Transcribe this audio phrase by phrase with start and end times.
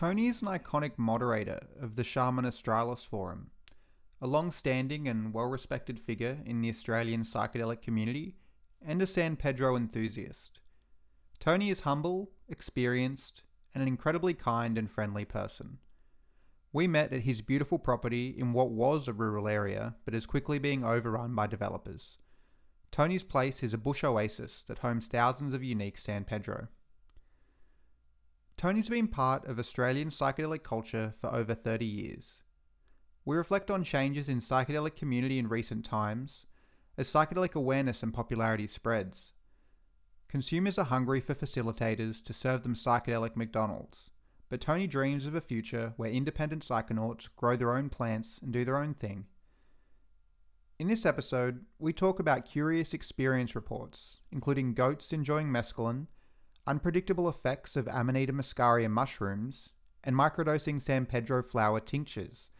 [0.00, 3.50] Tony is an iconic moderator of the Shaman Australis Forum,
[4.22, 8.34] a long standing and well respected figure in the Australian psychedelic community,
[8.80, 10.60] and a San Pedro enthusiast.
[11.38, 13.42] Tony is humble, experienced,
[13.74, 15.76] and an incredibly kind and friendly person.
[16.72, 20.58] We met at his beautiful property in what was a rural area but is quickly
[20.58, 22.16] being overrun by developers.
[22.90, 26.68] Tony's place is a bush oasis that homes thousands of unique San Pedro.
[28.60, 32.42] Tony's been part of Australian psychedelic culture for over 30 years.
[33.24, 36.44] We reflect on changes in psychedelic community in recent times
[36.98, 39.32] as psychedelic awareness and popularity spreads.
[40.28, 44.10] Consumers are hungry for facilitators to serve them psychedelic McDonald's,
[44.50, 48.66] but Tony dreams of a future where independent psychonauts grow their own plants and do
[48.66, 49.24] their own thing.
[50.78, 56.08] In this episode, we talk about curious experience reports, including goats enjoying mescaline,
[56.70, 59.70] unpredictable effects of Amanita muscaria mushrooms,
[60.04, 62.50] and microdosing San Pedro flower tinctures,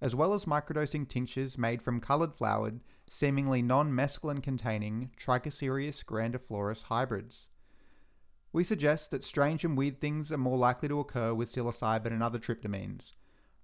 [0.00, 6.84] as well as microdosing tinctures made from coloured flowered, seemingly non mescaline containing Trichocereus grandiflorus
[6.84, 7.46] hybrids.
[8.52, 12.22] We suggest that strange and weird things are more likely to occur with psilocybin and
[12.22, 13.12] other tryptamines,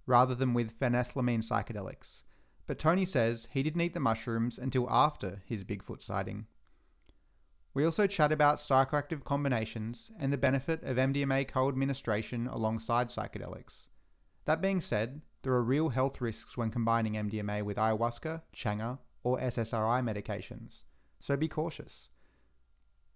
[0.07, 2.25] rather than with phenethylamine psychedelics
[2.67, 6.47] but Tony says he didn't eat the mushrooms until after his Bigfoot sighting.
[7.75, 13.89] We also chat about psychoactive combinations and the benefit of MDMA co administration alongside psychedelics.
[14.45, 19.39] That being said, there are real health risks when combining MDMA with ayahuasca, changa, or
[19.41, 20.83] SSRI medications,
[21.19, 22.09] so be cautious.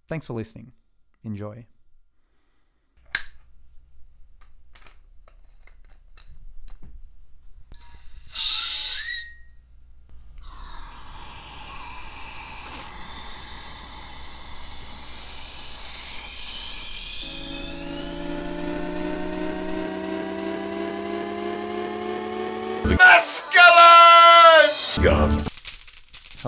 [0.09, 0.73] Thanks for listening.
[1.23, 1.67] Enjoy.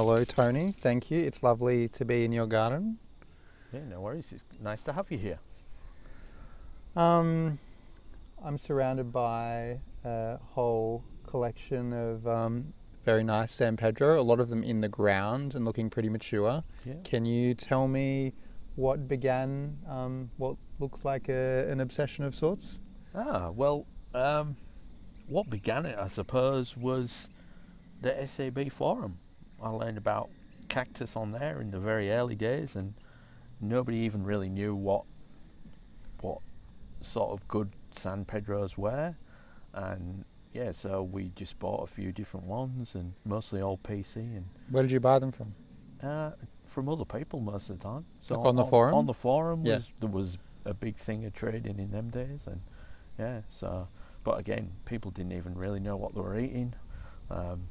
[0.03, 0.73] Hello, Tony.
[0.81, 1.21] Thank you.
[1.21, 2.97] It's lovely to be in your garden.
[3.71, 4.29] Yeah, no worries.
[4.31, 5.39] It's nice to have you here.
[6.97, 7.59] Um,
[8.43, 12.73] I'm surrounded by a whole collection of um,
[13.05, 16.65] very nice San Pedro, a lot of them in the ground and looking pretty mature.
[16.87, 16.95] Yeah.
[17.05, 18.33] Can you tell me
[18.77, 22.81] what began um, what looks like a, an obsession of sorts?
[23.15, 23.85] Ah, well,
[24.15, 24.57] um,
[25.27, 27.29] what began it, I suppose, was
[28.01, 29.19] the SAB forum.
[29.63, 30.31] I learned about
[30.69, 32.95] cactus on there in the very early days, and
[33.61, 35.05] nobody even really knew what
[36.21, 36.39] what
[37.03, 39.15] sort of good San Pedros were.
[39.73, 44.17] And yeah, so we just bought a few different ones, and mostly all PC.
[44.17, 45.55] And Where did you buy them from?
[46.03, 46.31] uh,
[46.67, 48.05] from other people most of the time.
[48.23, 48.95] So Like on the forum?
[48.95, 49.77] On the forum, Yeah.
[49.77, 52.61] was, there was a big thing of trading in them days, and
[53.19, 53.41] yeah.
[53.51, 53.89] So,
[54.25, 56.75] but again, people didn't even really know what they were eating.
[57.31, 57.69] Um,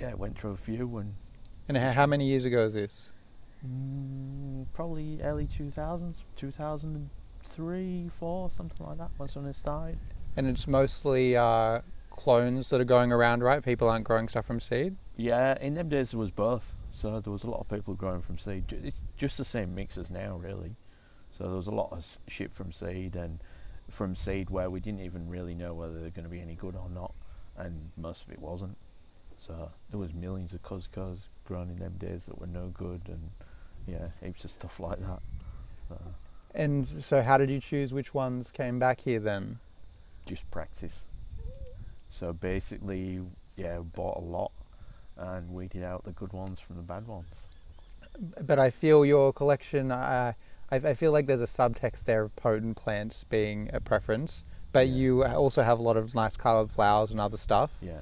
[0.00, 1.14] yeah, it went through a few and
[1.68, 3.12] And how, how many years ago is this?
[3.66, 9.10] mm, probably early 2000s, 2003, 4, something like that.
[9.18, 9.98] Was when it started.
[10.36, 11.80] And it's mostly uh,
[12.10, 13.64] clones that are going around, right?
[13.64, 14.96] People aren't growing stuff from seed.
[15.16, 16.74] Yeah, in them days there was both.
[16.92, 18.64] So there was a lot of people growing from seed.
[18.70, 20.76] It's just the same mix as now, really.
[21.36, 23.40] So there was a lot of shit from seed and
[23.90, 26.74] from seed where we didn't even really know whether they're going to be any good
[26.74, 27.14] or not,
[27.56, 28.76] and most of it wasn't.
[29.38, 33.30] So there was millions of coscos grown in them days that were no good, and
[33.86, 35.20] yeah, heaps of stuff like that.
[35.88, 36.00] So
[36.54, 39.58] And so, how did you choose which ones came back here then?
[40.26, 41.04] just practice.
[42.10, 43.20] So basically,
[43.56, 44.50] yeah, bought a lot
[45.16, 47.28] and weeded out the good ones from the bad ones.
[48.40, 49.92] But I feel your collection.
[49.92, 50.32] Uh,
[50.72, 54.42] I, I feel like there's a subtext there of potent plants being a preference,
[54.72, 54.94] but Yeah.
[54.94, 57.70] you also have a lot of nice coloured flowers and other stuff.
[57.80, 58.00] Yeah.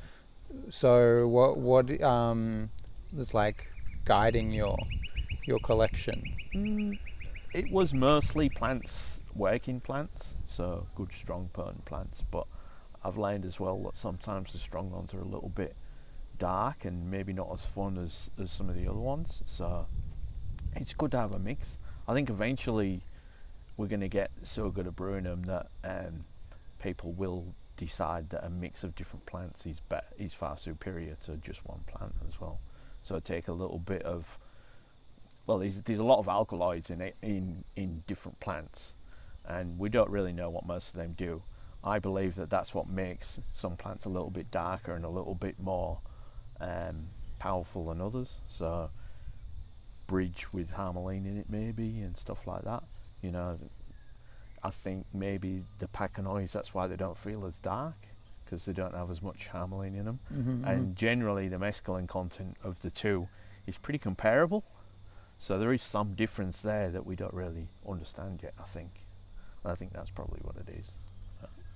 [0.71, 2.71] So, what what um,
[3.17, 3.67] is like
[4.05, 4.79] guiding your
[5.47, 6.35] your collection?
[6.55, 6.99] Mm,
[7.53, 12.23] it was mostly plants, working plants, so good, strong, potent plants.
[12.31, 12.47] But
[13.05, 15.77] I've learned as well that sometimes the strong ones are a little bit
[16.39, 19.43] dark and maybe not as fun as, as some of the other ones.
[19.47, 19.87] So
[20.75, 21.77] it's good to have a mix.
[22.09, 23.03] I think eventually
[23.77, 26.25] we're going to get so good at brewing them that um,
[26.81, 31.37] people will decide that a mix of different plants is bet is far superior to
[31.37, 32.61] just one plant as well.
[33.03, 34.39] So take a little bit of
[35.47, 38.95] well, there's there's a lot of alkaloids in it, in in different plants,
[39.47, 41.43] and we don't really know what most of them do.
[41.83, 45.35] I believe that that's what makes some plants a little bit darker and a little
[45.35, 46.01] bit more
[46.61, 48.41] um, powerful than others.
[48.47, 48.91] So
[50.07, 52.85] bridge with harmaline in it maybe and stuff like that.
[53.21, 53.59] You know,
[54.65, 57.95] I think maybe the Pacanoids, that's why they don't feel as dark,
[58.45, 60.21] because they don't have as much harmaline in them.
[60.35, 63.29] Mm-hmm, And generally, the mescaline content of the two
[63.67, 64.65] is pretty comparable.
[65.39, 69.05] So there is some difference there that we don't really understand yet, I think.
[69.63, 70.93] And I think that's probably what it is.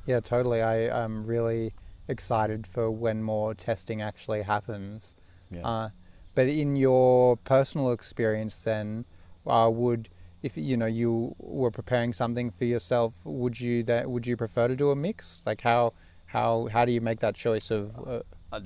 [0.06, 0.62] Yeah, totally.
[0.62, 1.74] I am really
[2.08, 5.12] excited for when more testing actually happens.
[5.50, 5.66] Yeah.
[5.66, 5.88] Uh,
[6.34, 9.04] but in your personal experience, then,
[9.46, 10.08] uh, would
[10.42, 14.68] if you know you were preparing something for yourself, would you that would you prefer
[14.68, 15.42] to do a mix?
[15.46, 15.92] Like how
[16.26, 17.94] how how do you make that choice of?
[18.06, 18.20] Uh,
[18.52, 18.60] Uh,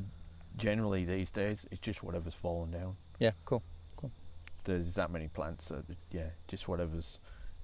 [0.56, 2.96] generally, these days, it's just whatever's fallen down.
[3.18, 3.62] yeah, cool.
[3.96, 4.10] cool.
[4.64, 7.18] There's that many plants, so that, yeah, just whatever's.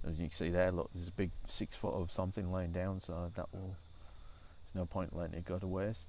[0.06, 3.00] As you can see there, look, there's a big six foot of something laying down,
[3.00, 3.76] so that will.
[4.64, 6.08] There's no point letting it go to waste.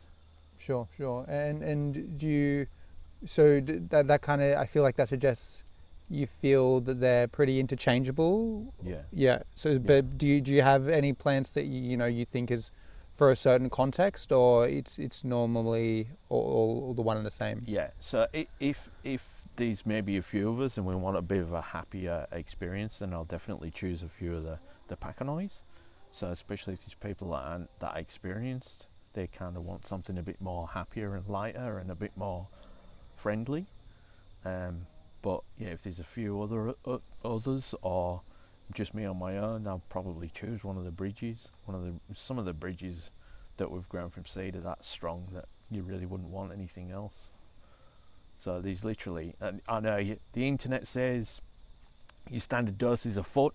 [0.57, 1.25] Sure, sure.
[1.28, 2.68] And and do you?
[3.25, 5.63] So d- that that kind of I feel like that suggests
[6.10, 8.74] you feel that they're pretty interchangeable.
[8.84, 9.02] Yeah.
[9.12, 9.44] Yeah.
[9.56, 12.52] So, but do you do you have any plants that you, you know you think
[12.52, 12.72] is
[13.16, 17.64] for a certain context, or it's it's normally all, all, the one and the same?
[17.66, 17.92] Yeah.
[18.00, 18.28] So
[18.60, 19.28] if if
[19.58, 22.26] these may be a few of us and we want a bit of a happier
[22.32, 24.58] experience, then I'll definitely choose a few of the
[24.88, 25.62] the Pacanoids.
[26.12, 30.24] So especially if these people that aren't that experienced, they kind of want something a
[30.24, 32.48] bit more happier and lighter and a bit more
[33.16, 33.68] friendly.
[34.46, 34.88] Um,
[35.21, 38.21] but yeah, if there's a few other uh, others or
[38.74, 41.48] just me on my own, I'll probably choose one of the bridges.
[41.66, 43.10] One of the some of the bridges
[43.57, 47.30] that we've grown from seed are that strong that you really wouldn't want anything else.
[48.42, 51.42] So these literally, and I know you, the internet says
[52.30, 53.54] your standard dose is a foot,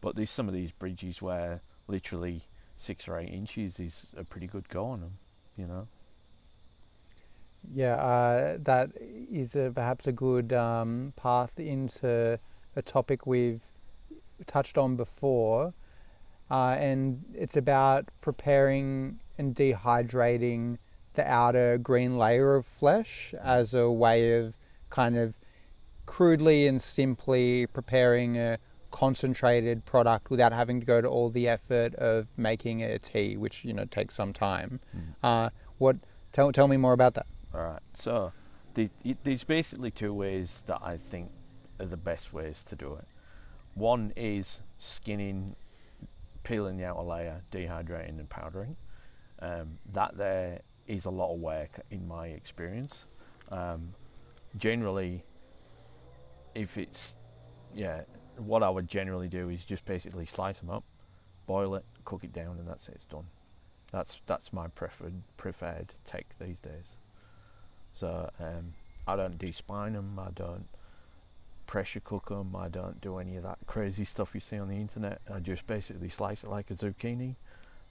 [0.00, 2.42] but there's some of these bridges where literally
[2.76, 5.18] six or eight inches is a pretty good go on them.
[5.56, 5.88] You know.
[7.74, 8.90] Yeah, uh, that
[9.32, 12.38] is a, perhaps a good um, path into
[12.76, 13.60] a topic we've
[14.46, 15.74] touched on before,
[16.50, 20.78] uh, and it's about preparing and dehydrating
[21.14, 24.54] the outer green layer of flesh as a way of
[24.90, 25.34] kind of
[26.06, 28.58] crudely and simply preparing a
[28.90, 33.64] concentrated product without having to go to all the effort of making a tea, which
[33.64, 34.80] you know takes some time.
[35.22, 35.96] Uh, what?
[36.32, 37.26] Tell tell me more about that.
[37.54, 37.82] All right.
[37.94, 38.32] So
[38.74, 38.90] the,
[39.24, 41.30] there's basically two ways that I think
[41.80, 43.06] are the best ways to do it.
[43.74, 45.56] One is skinning,
[46.42, 48.76] peeling the outer layer, dehydrating and powdering.
[49.40, 53.04] Um, that there is a lot of work in my experience.
[53.50, 53.94] Um,
[54.56, 55.24] generally,
[56.54, 57.14] if it's
[57.74, 58.02] yeah,
[58.36, 60.84] what I would generally do is just basically slice them up,
[61.46, 62.94] boil it, cook it down, and that's it.
[62.96, 63.26] It's done.
[63.92, 66.97] That's that's my preferred preferred take these days.
[67.98, 68.74] So um,
[69.06, 70.18] I don't despine them.
[70.18, 70.66] I don't
[71.66, 72.54] pressure cook them.
[72.56, 75.20] I don't do any of that crazy stuff you see on the internet.
[75.32, 77.34] I just basically slice it like a zucchini,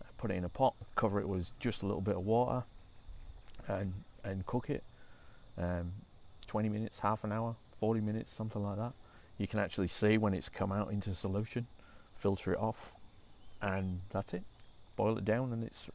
[0.02, 2.64] uh, put it in a pot, cover it with just a little bit of water,
[3.68, 3.94] and
[4.24, 4.84] and cook it.
[5.58, 5.94] Um,
[6.48, 8.94] 20 minutes, half an hour, 40 minutes, something like that.
[9.38, 11.68] You can actually see when it's come out into solution,
[12.16, 12.94] filter it off,
[13.62, 14.44] and that's it.
[14.96, 15.88] Boil it down, and it's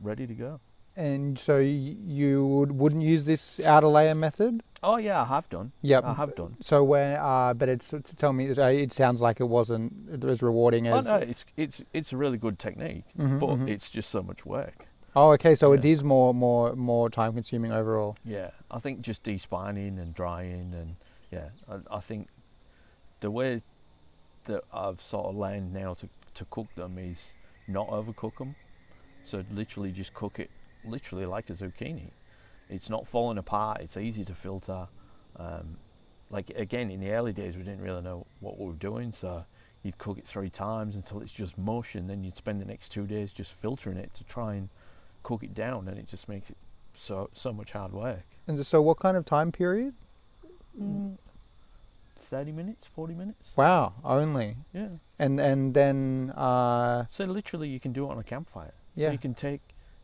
[0.00, 0.60] ready to go.
[1.00, 4.62] And so you would, wouldn't use this outer layer method?
[4.82, 5.72] Oh yeah, I have done.
[5.80, 6.04] Yep.
[6.04, 6.56] I have done.
[6.60, 10.42] So when, uh, but it's to tell me, uh, it sounds like it wasn't as
[10.42, 11.06] rewarding as.
[11.06, 11.22] Oh as.
[11.22, 13.68] no, it's it's it's a really good technique, Mhm, but mhm.
[13.68, 14.86] it's just so much work.
[15.16, 15.54] Oh, okay.
[15.54, 15.92] So it Yeah.
[15.92, 18.16] is more, more, more time consuming overall.
[18.22, 20.96] Yeah, I think just despining and drying and
[21.30, 22.28] yeah, I, I think
[23.20, 23.62] the way
[24.44, 28.54] that I've sort of learned now to to cook them is not overcook them.
[29.24, 30.50] So literally just cook it
[30.84, 32.10] literally like a zucchini.
[32.68, 33.80] It's not falling apart.
[33.80, 34.86] It's easy to filter.
[35.36, 35.76] Um,
[36.30, 39.44] like again, in the early days, we didn't really know what we were doing, so
[39.82, 42.90] you'd cook it three times until it's just mush, and then you'd spend the next
[42.90, 44.68] two days just filtering it to try and
[45.22, 46.56] cook it down, and it just makes it
[46.94, 48.22] so so much hard work.
[48.46, 49.94] And so, what kind of time period?
[50.80, 51.16] Mm,
[52.16, 53.50] Thirty minutes, forty minutes.
[53.56, 54.56] Wow, only.
[54.72, 54.88] Yeah.
[55.18, 58.72] And and then, uh, So literally, you can do it on a campfire.
[58.94, 59.08] Yeah.
[59.08, 59.60] So you can take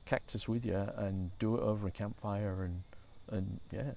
[0.06, 2.82] cactus with you and do it over a campfire, and
[3.30, 3.90] and yeah,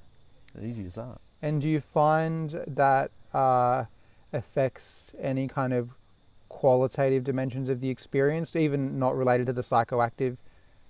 [0.61, 1.19] easy as that.
[1.41, 3.85] and do you find that uh,
[4.33, 5.91] affects any kind of
[6.49, 10.37] qualitative dimensions of the experience, even not related to the psychoactive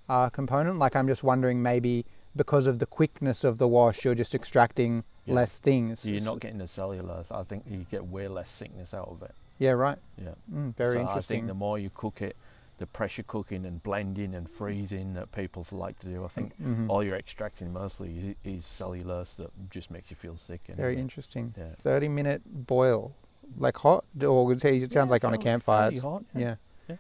[0.08, 0.80] uh, component?
[0.80, 5.04] Like, I'm just wondering, maybe because of the quickness of the wash, you're just extracting
[5.26, 5.36] Yeah.
[5.36, 6.06] less things.
[6.06, 7.30] You're not getting the cellulose.
[7.32, 9.36] I think you get way less sickness out of it.
[9.58, 9.98] Yeah, right.
[10.18, 10.36] Yeah.
[10.54, 11.36] Mm, very so interesting.
[11.36, 12.38] I think the more you cook it,
[12.80, 16.90] the pressure cooking and blending and freezing that people like to do, I think Mhm.
[16.90, 20.62] all you're extracting mostly is cellulose that just makes you feel sick.
[20.68, 21.54] And Very interesting.
[21.58, 21.76] Yeah.
[21.84, 23.14] 30 minute boil.
[23.58, 24.06] Like hot?
[24.24, 25.92] Or it sounds Yeah, like on a campfire.
[26.00, 26.56] hot, Yeah.
[26.88, 26.96] yeah.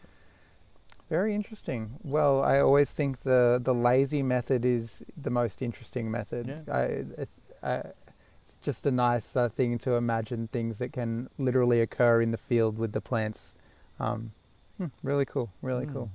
[1.09, 1.99] Very interesting.
[2.03, 6.47] Well, I always think the the lazy method is the most interesting method.
[6.47, 6.73] Yeah.
[6.73, 6.81] I,
[7.23, 7.29] it,
[7.63, 12.31] I, it's just a nice uh, thing to imagine things that can literally occur in
[12.31, 13.53] the field with the plants.
[13.99, 14.31] Um,
[14.79, 15.51] hmm, really cool.
[15.61, 16.09] Really cool.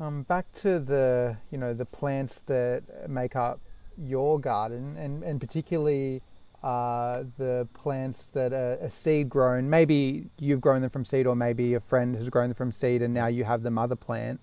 [0.00, 3.60] Um, back to the you know the plants that make up
[3.98, 6.22] your garden, and and particularly
[6.62, 9.68] uh, the plants that are, are seed grown.
[9.68, 13.02] Maybe you've grown them from seed, or maybe a friend has grown them from seed,
[13.02, 14.40] and now you have the mother plant.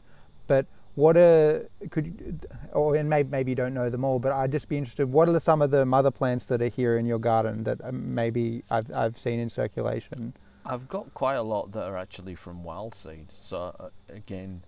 [0.48, 4.52] But what are could or and maybe maybe you don't know them all, but I'd
[4.52, 5.12] just be interested.
[5.12, 7.84] What are the, some of the mother plants that are here in your garden that
[7.84, 10.34] um, maybe I've I've seen in circulation?
[10.66, 13.28] I've got quite a lot that are actually from wild seed.
[13.42, 14.64] So uh, again,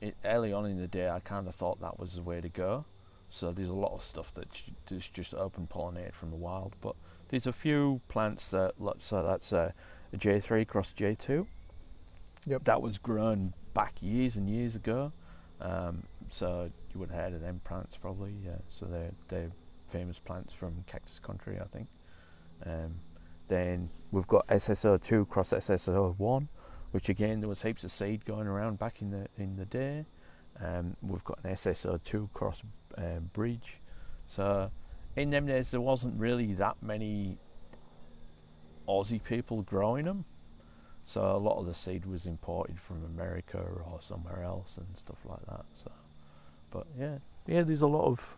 [0.00, 2.48] it, early on in the day, I kind of thought that was the way to
[2.48, 2.84] go.
[3.30, 6.74] So there's a lot of stuff that's just just open pollinated from the wild.
[6.80, 6.96] But
[7.28, 9.74] there's a few plants that look so that's a,
[10.12, 11.46] a J3 cross J2.
[12.46, 12.64] Yep.
[12.64, 15.12] That was grown back years and years ago.
[15.60, 18.34] Um, so you would have heard of them plants probably.
[18.44, 18.58] Yeah.
[18.70, 19.50] So they're they're
[19.88, 21.88] famous plants from cactus country, I think.
[22.64, 23.00] Um,
[23.48, 26.48] then we've got SSO2 cross SSO1,
[26.92, 30.04] which again there was heaps of seed going around back in the in the day.
[30.60, 32.62] Um, we've got an SSO2 cross
[32.96, 33.78] uh, bridge.
[34.26, 34.70] So
[35.16, 37.38] in them days there wasn't really that many
[38.88, 40.24] Aussie people growing them.
[41.04, 45.16] So a lot of the seed was imported from America or somewhere else and stuff
[45.24, 45.64] like that.
[45.72, 45.90] So,
[46.70, 48.36] but yeah, yeah, there's a lot of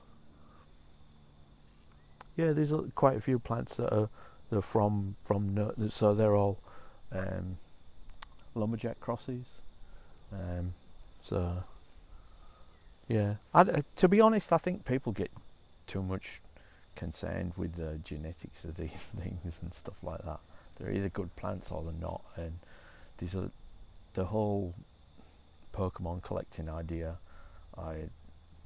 [2.37, 4.09] yeah, there's quite a few plants that are
[4.51, 6.59] they're from from so they're all
[7.13, 7.59] um,
[8.55, 9.47] lumberjack crosses.
[10.33, 10.75] Um,
[11.23, 11.65] so
[13.09, 15.31] yeah, I, to be honest, I think people get
[15.87, 16.41] too much
[16.95, 20.41] concerned with the genetics of these things and stuff like that.
[20.77, 22.59] They're either good plants or they're not, and
[23.19, 23.51] there's a
[24.15, 24.75] the whole
[25.75, 27.17] Pokemon collecting idea.
[27.77, 28.11] I'm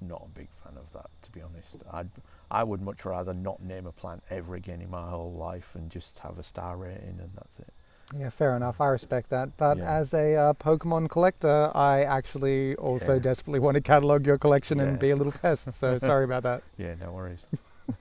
[0.00, 1.76] not a big fan of that, to be honest.
[1.92, 2.10] I'd
[2.54, 5.90] I would much rather not name a plant ever again in my whole life and
[5.90, 7.72] just have a star rating and that's it.
[8.16, 8.80] Yeah, fair enough.
[8.80, 9.56] I respect that.
[9.56, 9.98] But Yeah.
[10.00, 13.18] as a uh, Pokemon collector, I actually also Yeah.
[13.18, 14.84] desperately want to catalog your collection Yeah.
[14.84, 15.72] and be a little pest.
[15.72, 16.62] So sorry about that.
[16.76, 17.44] Yeah, no worries.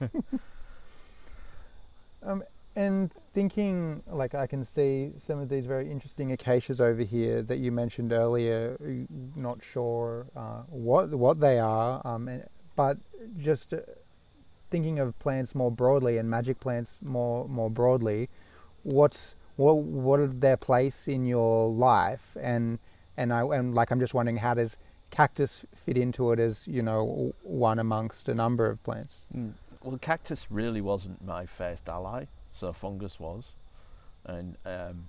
[2.22, 2.44] um,
[2.76, 7.58] And thinking, like, I can see some of these very interesting acacias over here that
[7.58, 8.76] you mentioned earlier.
[9.36, 12.44] Not sure uh, what what they are, um, and,
[12.76, 12.98] but
[13.38, 13.78] just uh,
[14.74, 18.28] thinking of plants more broadly and magic plants more more broadly.
[18.82, 22.36] What's what what are their place in your life?
[22.40, 22.80] And
[23.16, 24.76] and I and like I'm just wondering how does
[25.12, 29.14] cactus fit into it as you know one amongst a number of plants?
[29.32, 29.52] Mm.
[29.84, 33.52] Well, cactus really wasn't my first ally, so fungus was,
[34.24, 35.06] and um,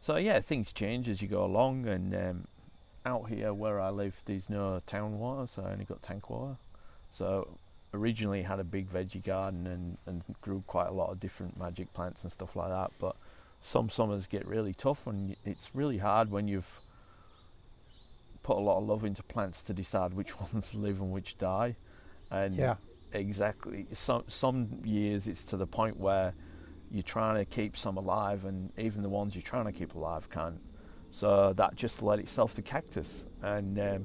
[0.00, 1.86] so yeah, things change as you go along.
[1.86, 2.48] And um,
[3.04, 6.56] out here where I live, there's no town water, so I only got tank water.
[7.10, 7.58] So
[7.94, 11.92] originally had a big veggie garden and, and grew quite a lot of different magic
[11.92, 12.90] plants and stuff like that.
[12.98, 13.16] But
[13.60, 16.80] some summers get really tough, and it's really hard when you've
[18.42, 21.76] put a lot of love into plants to decide which ones live and which die.
[22.30, 22.76] And Yeah.
[23.12, 26.32] exactly some some years it's to the point where
[26.90, 30.30] you're trying to keep some alive and even the ones you're trying to keep alive
[30.30, 30.60] can't
[31.10, 34.04] so that just led itself to cactus and um,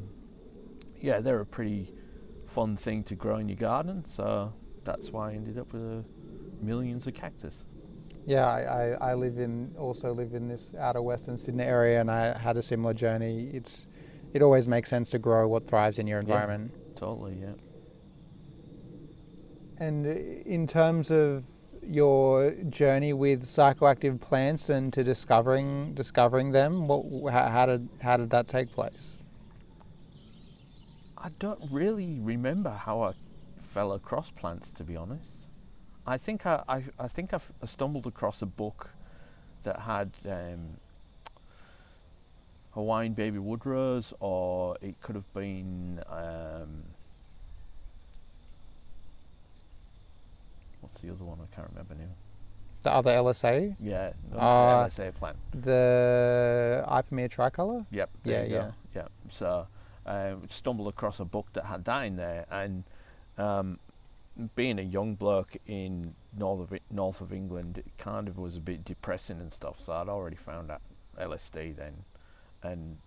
[1.00, 1.94] yeah they're a pretty
[2.58, 4.52] fun thing to grow in your garden so
[4.84, 6.02] that's why I ended up with uh,
[6.62, 7.66] millions of cactus
[8.26, 12.10] Yeah, I, I, I live in also live in this outer western Sydney area, and
[12.12, 13.50] I had a similar journey.
[13.54, 13.86] It's
[14.34, 16.72] it always makes sense to grow what thrives in your environment.
[16.98, 17.56] totally yeah
[19.78, 20.10] And uh,
[20.56, 21.44] in terms of
[21.84, 28.30] your journey with psychoactive plants and to discovering discovering them, what how did how did
[28.32, 29.17] that take place?
[31.18, 33.14] I don't really remember how I
[33.74, 35.30] fell across plants, to be honest.
[36.06, 38.90] I think I, I, I think I stumbled across a book
[39.64, 40.78] that had um,
[42.72, 46.84] Hawaiian baby wood rose, or it could have been um,
[50.82, 51.40] what's the other one?
[51.42, 52.12] I can't remember now.
[52.84, 54.86] The other LSA, Yeah, no, Ah.
[54.88, 55.36] LSA plant.
[55.52, 57.86] the Ipomoea tricolor.
[57.92, 58.10] Yep.
[58.24, 58.72] Yeah, yeah.
[58.96, 59.08] Yeah.
[59.32, 59.68] So,
[60.08, 62.84] um, stumbled across a book that had that in there, and
[63.38, 63.80] um,
[64.56, 68.60] being a young bloke in north of north of England, it kind of was a
[68.60, 69.78] bit depressing and stuff.
[69.86, 70.82] So I'd already found out
[71.20, 71.94] LSD then,
[72.64, 72.98] and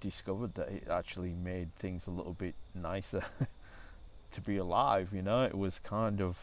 [0.00, 3.22] discovered that it actually made things a little bit nicer
[4.32, 5.10] to be alive.
[5.12, 6.36] You know, it was kind of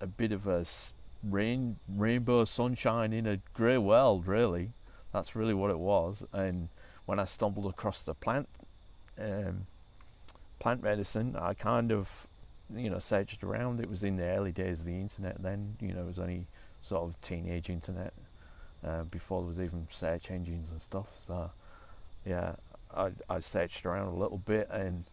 [0.00, 0.64] a bit of a
[1.22, 4.70] rain rainbow sunshine in a grey world, really.
[5.12, 6.22] That's really what it was.
[6.32, 6.68] And
[7.04, 8.48] when I stumbled across the plant,
[9.18, 9.66] um,
[10.58, 12.08] plant medicine, I kind of,
[12.74, 13.80] you know, searched around.
[13.80, 15.42] It was in the early days of the internet.
[15.42, 16.46] Then, you know, it was only
[16.80, 18.12] sort of teenage internet
[18.86, 21.06] uh, before there was even search engines and stuff.
[21.26, 21.50] So,
[22.24, 22.54] yeah,
[22.94, 25.04] I I searched around a little bit and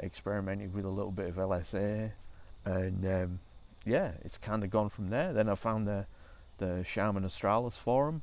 [0.00, 2.12] experimented with a little bit of LSA,
[2.64, 3.40] and um,
[3.84, 5.32] yeah, it's kind of gone from there.
[5.32, 6.06] Then I found the
[6.58, 8.22] the Shaman Australis forum.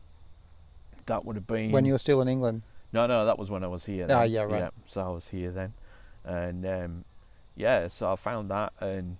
[1.05, 2.63] That would have been When you were still in England.
[2.95, 4.05] No, no, that was when I was here.
[4.09, 4.31] Ah, then.
[4.31, 4.71] yeah, right.
[4.87, 5.73] so I was here then,
[6.23, 7.05] and um,
[7.55, 9.17] yeah, so I found that, and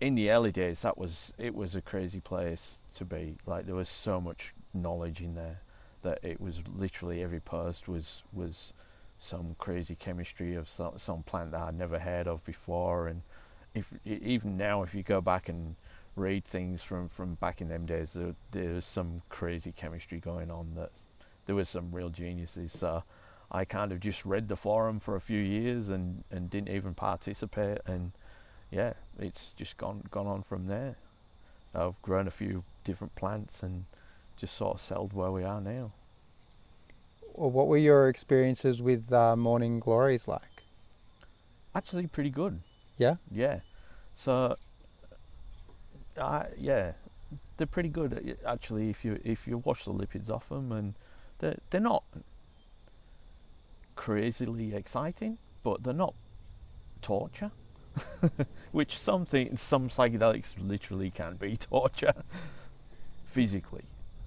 [0.00, 3.36] in the early days, that was it was a crazy place to be.
[3.44, 5.60] Like there was so much knowledge in there
[6.02, 8.72] that it was literally every post was was
[9.18, 13.20] some crazy chemistry of some some plant that I'd never heard of before, and
[13.74, 15.76] if even now, if you go back and
[16.16, 20.72] read things from from back in them days, there, there's some crazy chemistry going on
[20.76, 20.90] that
[21.50, 22.70] there was some real geniuses.
[22.70, 23.02] So
[23.50, 26.94] I kind of just read the forum for a few years and, and didn't even
[26.94, 27.78] participate.
[27.86, 28.12] And
[28.70, 30.94] yeah, it's just gone gone on from there.
[31.74, 33.86] I've grown a few different plants and
[34.36, 35.90] just sort of settled where we are now.
[37.34, 40.62] Well, what were your experiences with uh, Morning Glories like?
[41.74, 42.60] Actually, pretty good.
[42.96, 43.16] Yeah?
[43.28, 43.58] Yeah.
[44.14, 44.54] So,
[46.16, 46.92] uh, yeah,
[47.56, 48.38] they're pretty good.
[48.46, 50.94] Actually, if you if you wash the lipids off them, and
[51.40, 52.04] they're they're not
[53.96, 56.14] crazily exciting, but they're not
[57.02, 57.50] torture.
[58.72, 62.14] Which something some psychedelics literally can be torture
[63.26, 63.84] physically.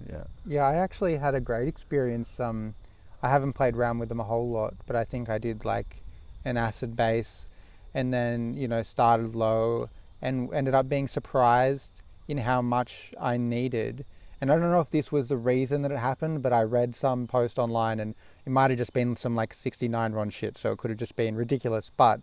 [0.08, 0.24] Yeah.
[0.46, 2.38] Yeah, I actually had a great experience.
[2.38, 2.74] Um,
[3.22, 6.02] I haven't played around with them a whole lot, but I think I did like
[6.44, 7.48] an acid base,
[7.94, 9.88] and then you know started low
[10.20, 14.04] and ended up being surprised in how much I needed.
[14.44, 16.94] And I don't know if this was the reason that it happened, but I read
[16.94, 20.70] some post online, and it might have just been some like 69 ron shit, so
[20.70, 21.90] it could have just been ridiculous.
[21.96, 22.20] But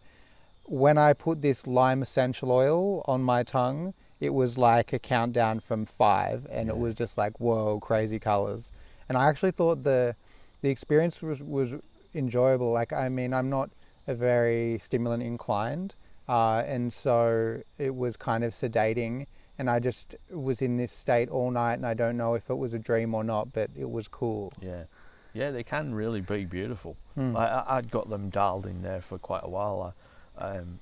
[0.65, 5.61] when I put this lime essential oil on my tongue, it was like a countdown
[5.61, 8.71] from five, and it was just like whoa, crazy colors.
[9.09, 10.15] And I actually thought the
[10.61, 11.71] the experience was was
[12.13, 12.71] enjoyable.
[12.71, 13.71] Like I mean, I'm not
[14.05, 15.95] a very stimulant inclined,
[16.29, 19.25] uh, and so it was kind of sedating.
[19.61, 22.55] And I just was in this state all night, and I don't know if it
[22.55, 24.51] was a dream or not, but it was cool.
[24.59, 24.85] Yeah,
[25.33, 26.97] yeah, they can really be beautiful.
[27.13, 27.37] Hmm.
[27.37, 29.93] I, I'd got them dialed in there for quite a while.
[30.35, 30.79] I, um,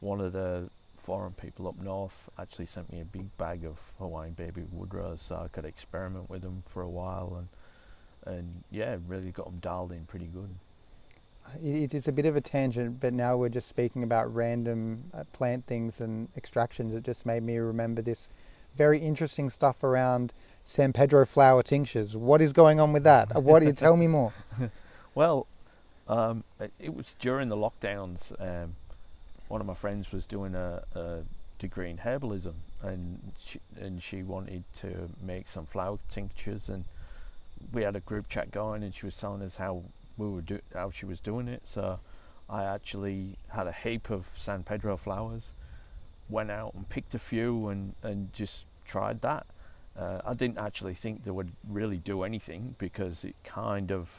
[0.00, 0.68] one of the
[1.04, 5.36] foreign people up north actually sent me a big bag of Hawaiian baby woodrose, so
[5.44, 9.92] I could experiment with them for a while, and and yeah, really got them dialed
[9.92, 10.52] in pretty good.
[11.62, 15.24] It is a bit of a tangent, but now we're just speaking about random uh,
[15.32, 16.94] plant things and extractions.
[16.94, 18.28] It just made me remember this
[18.76, 20.32] very interesting stuff around
[20.64, 22.16] San Pedro flower tinctures.
[22.16, 23.34] What is going on with that?
[23.34, 23.62] Uh, What?
[23.62, 24.32] you tell me more.
[25.14, 25.46] Well,
[26.08, 28.32] um, it, it was during the lockdowns.
[28.40, 28.76] Um,
[29.48, 31.18] one of my friends was doing a, a
[31.58, 36.84] degree in herbalism, and she, and she wanted to make some flower tinctures, and
[37.72, 39.82] we had a group chat going, and she was telling us how
[40.16, 41.62] we were do how she was doing it.
[41.64, 42.00] So
[42.48, 45.52] I actually had a heap of San Pedro flowers,
[46.28, 49.46] went out and picked a few, and and just tried that.
[49.98, 54.10] Uh, I didn't actually think they would really do anything because it kind of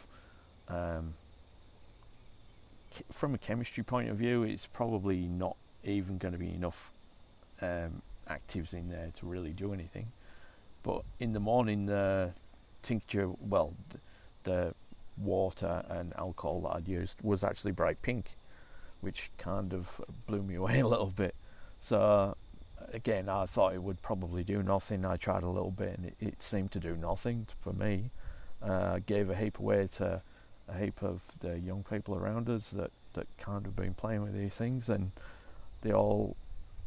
[0.67, 1.13] um,
[3.11, 6.91] from a chemistry point of view, it's probably not even going to be enough
[7.61, 10.11] um, actives in there to really do anything.
[10.83, 12.33] But in the morning, the
[12.81, 14.01] tincture, well, th-
[14.43, 14.73] the
[15.17, 18.37] water and alcohol that I'd used was actually bright pink,
[19.01, 19.87] which kind of
[20.25, 21.35] blew me away a little bit.
[21.81, 22.35] So
[22.93, 25.05] again, I thought it would probably do nothing.
[25.05, 28.11] I tried a little bit, and it, it seemed to do nothing for me.
[28.61, 30.21] Uh, gave a heap away to
[30.67, 34.33] a heap of the young people around us that, that kind of been playing with
[34.33, 35.11] these things, and
[35.81, 36.35] they all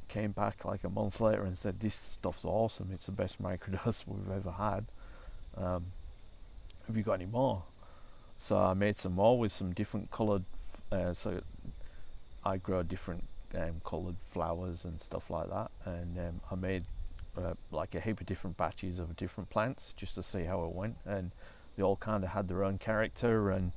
[0.09, 2.91] came back like a month later and said, "This stuff's awesome.
[2.93, 4.87] It's the best microdose we've ever had.
[5.57, 5.87] Um,
[6.87, 7.63] have you got any more?"
[8.41, 10.45] So I made some more with some different coloured.
[10.91, 11.41] Uh, so
[12.45, 13.25] I grow different
[13.55, 16.85] um, coloured flowers and stuff like that, and um, I made
[17.37, 20.73] uh, like a heap of different batches of different plants just to see how it
[20.73, 21.31] went, and
[21.77, 23.73] they all kind of had their own character, and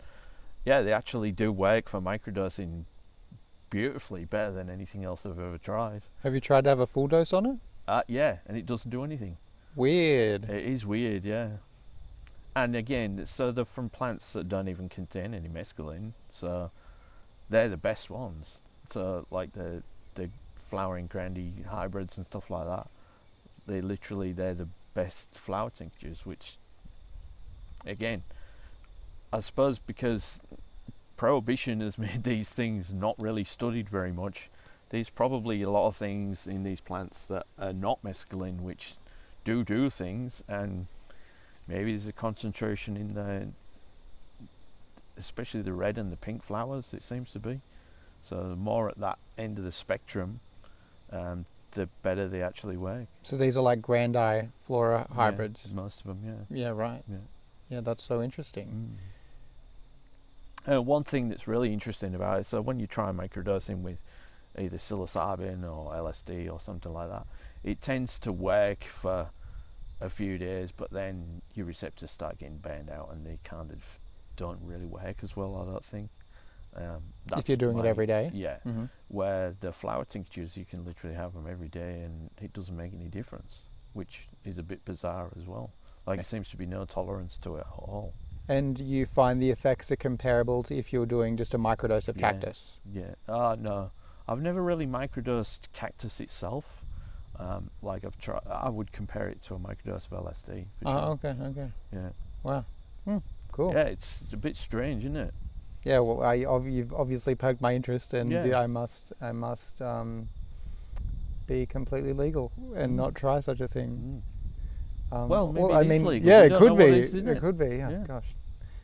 [0.65, 2.85] yeah, they actually do work for microdosing
[3.69, 6.03] beautifully, better than anything else I've ever tried.
[6.23, 7.57] Have you tried to have a full dose on it?
[7.87, 9.37] Uh, yeah, and it doesn't do anything.
[9.75, 10.49] Weird.
[10.49, 11.49] It is weird, yeah.
[12.55, 16.71] And again, so they're from plants that don't even contain any mescaline, so
[17.49, 18.59] they're the best ones.
[18.91, 19.81] So like the
[20.15, 20.29] the
[20.69, 22.87] flowering grandy hybrids and stuff like that,
[23.65, 26.57] they literally they're the best flower tinctures, which
[27.85, 28.23] again,
[29.31, 30.39] I suppose because
[31.17, 34.49] prohibition has made these things not really studied very much.
[34.89, 38.93] There's probably a lot of things in these plants that are not mescaline, which
[39.43, 40.85] do do things, and
[41.67, 43.47] maybe there's a concentration in the,
[45.17, 46.87] especially the red and the pink flowers.
[46.93, 47.61] It seems to be,
[48.21, 50.39] so more at that end of the spectrum,
[51.11, 53.07] um, the better they actually work.
[53.23, 55.61] So these are like grandi flora hybrids.
[55.65, 56.45] Yeah, most of them, yeah.
[56.49, 57.03] Yeah, right.
[57.09, 57.17] Yeah.
[57.69, 58.97] Yeah, that's so interesting.
[60.67, 60.75] Mm.
[60.75, 63.97] Uh, one thing that's really interesting about it, so when you try microdosing with
[64.57, 67.25] either psilocybin or LSD or something like that,
[67.63, 69.29] it tends to work for
[70.03, 73.79] a few days, but then your receptors start getting burned out and they kind of
[74.35, 75.55] don't really work as well.
[75.55, 76.09] I don't think.
[76.75, 77.03] Um,
[77.37, 78.57] if you're doing my, it every day, yeah.
[78.65, 78.85] mm-hmm.
[79.07, 82.93] Where the flower tinctures, you can literally have them every day, and it doesn't make
[82.93, 83.59] any difference,
[83.93, 85.71] which is a bit bizarre as well.
[86.07, 88.13] Like, it seems to be no tolerance to it at all.
[88.49, 92.17] And you find the effects are comparable to if you're doing just a microdose of
[92.17, 92.31] Yeah.
[92.31, 92.79] cactus.
[92.91, 93.13] Yeah.
[93.29, 93.91] Uh, no,
[94.27, 96.82] I've never really microdosed cactus itself.
[97.39, 100.65] Um, like I've tried, I would compare it to a microdose of LSD.
[100.85, 101.31] Oh, sure.
[101.31, 101.71] okay, okay.
[101.91, 102.09] Yeah.
[102.43, 102.65] Wow.
[103.05, 103.17] Hmm,
[103.51, 103.73] cool.
[103.73, 105.33] Yeah, it's a bit strange, isn't it?
[105.83, 108.59] Yeah, well, I, ob- you've obviously poked my interest, and Yeah.
[108.59, 110.29] I must, I must um,
[111.47, 112.95] be completely legal and Mm.
[112.95, 114.21] not try such a thing.
[115.11, 115.17] Mm.
[115.17, 116.27] Um, Well, maybe I it mean, legal.
[116.29, 116.83] yeah, it could be.
[116.85, 117.39] what it is, isn't it it?
[117.41, 117.65] could be.
[117.77, 118.03] Yeah, Yeah.
[118.07, 118.35] Gosh,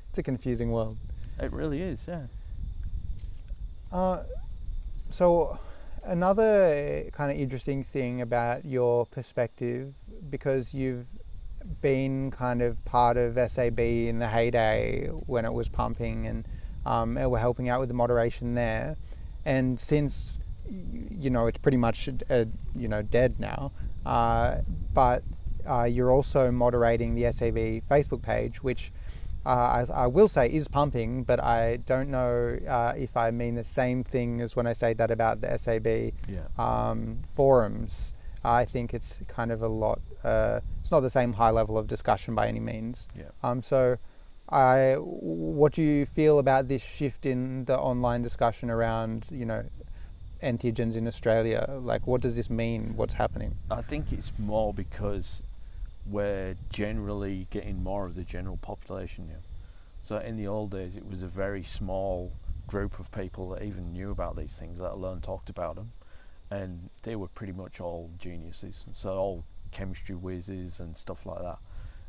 [0.09, 0.97] it's a confusing world.
[1.39, 1.99] It really is.
[2.07, 2.23] Yeah.
[3.91, 4.23] Uh,
[5.09, 5.57] so,
[6.03, 9.93] another kind of interesting thing about your perspective,
[10.29, 11.05] because you've
[11.81, 16.45] been kind of part of SAB in the heyday when it was pumping, and
[16.85, 18.95] um, and we're helping out with the moderation there,
[19.45, 23.71] and since you know it's pretty much uh, you know dead now,
[24.05, 24.57] uh,
[24.93, 25.23] but
[25.69, 27.55] uh, you're also moderating the SAB
[27.89, 28.91] Facebook page, which
[29.45, 33.55] uh, I, I will say is pumping, but I don't know uh, if I mean
[33.55, 35.87] the same thing as when I say that about the SAB
[36.27, 36.47] Yeah.
[36.57, 38.13] um, forums.
[38.43, 39.99] I think it's kind of a lot.
[40.23, 43.07] Uh, it's not the same high level of discussion by any means.
[43.17, 43.25] Yeah.
[43.43, 43.97] Um, so,
[44.49, 49.63] I, what do you feel about this shift in the online discussion around you know
[50.41, 51.69] entheogens in Australia?
[51.81, 52.93] Like, what does this mean?
[52.95, 53.55] What's happening?
[53.69, 55.41] I think it's more because
[56.09, 59.41] we're generally getting more of the general population now.
[60.03, 62.31] So in the old days, it was a very small
[62.67, 65.91] group of people that even knew about these things, let alone talked about them,
[66.49, 68.85] and they were pretty much all geniuses.
[68.93, 71.59] So all chemistry whizzes and stuff like that.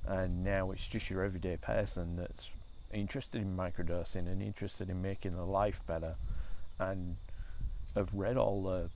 [0.06, 2.48] And now it's just your everyday person that's
[2.92, 6.14] interested in microdosing and interested in making their life better,
[6.78, 7.16] and
[7.94, 8.90] have read all the,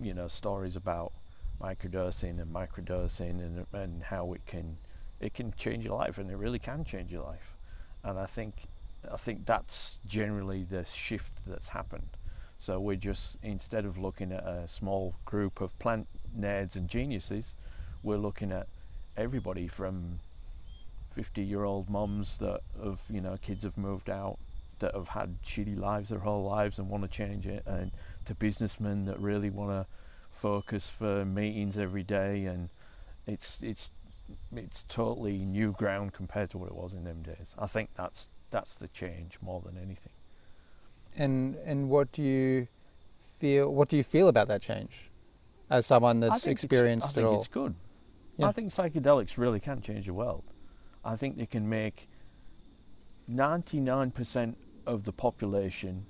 [0.00, 1.12] you know, stories about
[1.60, 4.76] microdosing and microdosing and and how it can
[5.20, 7.56] it can change your life and it really can change your life.
[8.02, 8.54] And I think
[9.10, 12.16] I think that's generally the shift that's happened.
[12.58, 16.06] So we're just instead of looking at a small group of plant
[16.38, 17.54] nerds and geniuses
[18.02, 18.66] we're looking at
[19.16, 20.20] everybody from
[21.14, 24.38] 50 year old mums that have you know kids have moved out
[24.78, 27.90] that have had shitty lives their whole lives and want to change it and
[28.24, 29.86] to businessmen that really want to
[30.40, 32.70] focus for meetings every day and
[33.26, 33.90] it's it's
[34.54, 37.54] it's totally new ground compared to what it was in them days.
[37.58, 40.12] I think that's that's the change more than anything.
[41.16, 42.68] And and what do you
[43.38, 43.72] feel?
[43.72, 45.10] What do you feel about that change,
[45.68, 47.74] as someone that's experienced it experienced I think it's good.
[48.38, 48.48] Yeah.
[48.48, 50.44] I think psychedelics really can change the world.
[51.04, 52.08] I think they can make
[53.30, 54.54] 99%
[54.86, 56.06] of the population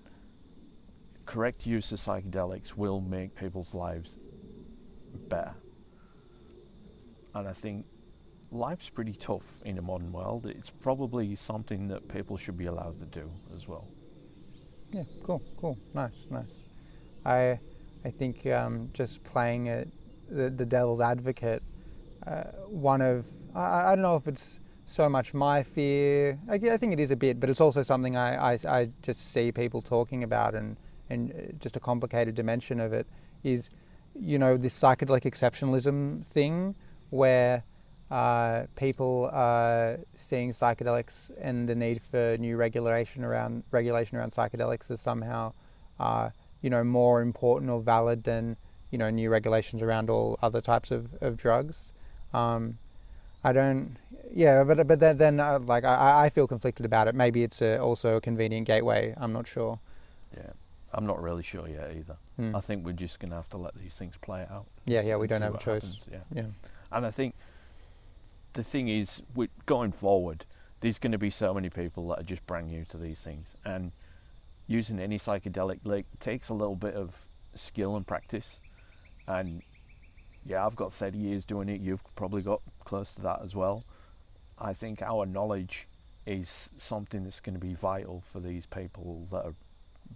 [1.30, 4.16] correct use of psychedelics will make people's lives
[5.28, 5.54] better.
[7.36, 7.86] And I think
[8.50, 10.46] life's pretty tough in a modern world.
[10.46, 13.86] It's probably something that people should be allowed to do as well.
[14.92, 16.56] Yeah, cool, cool, nice, nice.
[17.24, 17.60] I
[18.04, 19.88] I think um, just playing it,
[20.28, 21.62] the the devil's advocate.
[22.26, 26.40] Uh, one of I, I don't know if it's so much my fear.
[26.48, 29.32] I, I think it is a bit, but it's also something I, I, I just
[29.32, 30.76] see people talking about, and
[31.10, 33.06] and uh, just a complicated dimension of it
[33.44, 33.68] is,
[34.18, 36.74] you know, this psychedelic exceptionalism thing
[37.10, 37.64] where
[38.10, 44.90] uh, people are seeing psychedelics and the need for new regulation around regulation around psychedelics
[44.90, 45.52] as somehow,
[45.98, 46.30] uh,
[46.62, 48.56] you know, more important or valid than
[48.90, 51.76] you know new regulations around all other types of, of drugs.
[52.32, 52.78] Um,
[53.42, 53.96] I don't,
[54.34, 57.14] yeah, but but then, then uh, like I, I feel conflicted about it.
[57.14, 59.14] Maybe it's a, also a convenient gateway.
[59.16, 59.78] I'm not sure.
[60.36, 60.50] Yeah.
[60.92, 62.16] I'm not really sure yet either.
[62.36, 62.56] Hmm.
[62.56, 64.66] I think we're just going to have to let these things play out.
[64.86, 65.82] Yeah, yeah, we don't have a choice.
[65.82, 66.18] happens, Yeah.
[66.34, 66.46] Yeah,
[66.90, 67.34] And I think
[68.54, 70.44] the thing is, with going forward,
[70.80, 73.54] there's going to be so many people that are just brand new to these things,
[73.64, 73.92] and
[74.66, 78.60] using any psychedelic like takes a little bit of skill and practice,
[79.26, 79.62] and
[80.44, 81.80] yeah, I've got 30 years doing it.
[81.80, 83.84] You've probably got close to that as well.
[84.58, 85.86] I think our knowledge
[86.26, 89.54] is something that's going to be vital for these people that are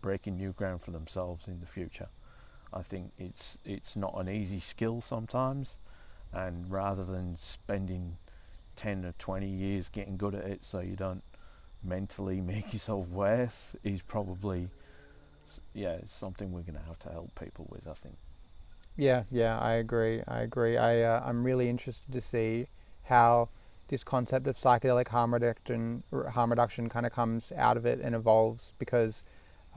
[0.04, 2.08] breaking new ground for themselves in the future.
[2.74, 5.78] I think it's it's not an easy skill sometimes,
[6.30, 8.18] and rather than spending
[8.76, 11.22] 10 or 20 years getting good at it so you don't
[11.82, 14.68] mentally make yourself worse is probably
[15.72, 18.16] yeah something we're going to have to help people with I think
[18.96, 22.66] yeah yeah I agree I agree I uh, I'm really interested to see
[23.04, 23.48] how
[23.88, 28.14] this concept of psychedelic harm reduction harm reduction kind of comes out of it and
[28.14, 29.22] evolves because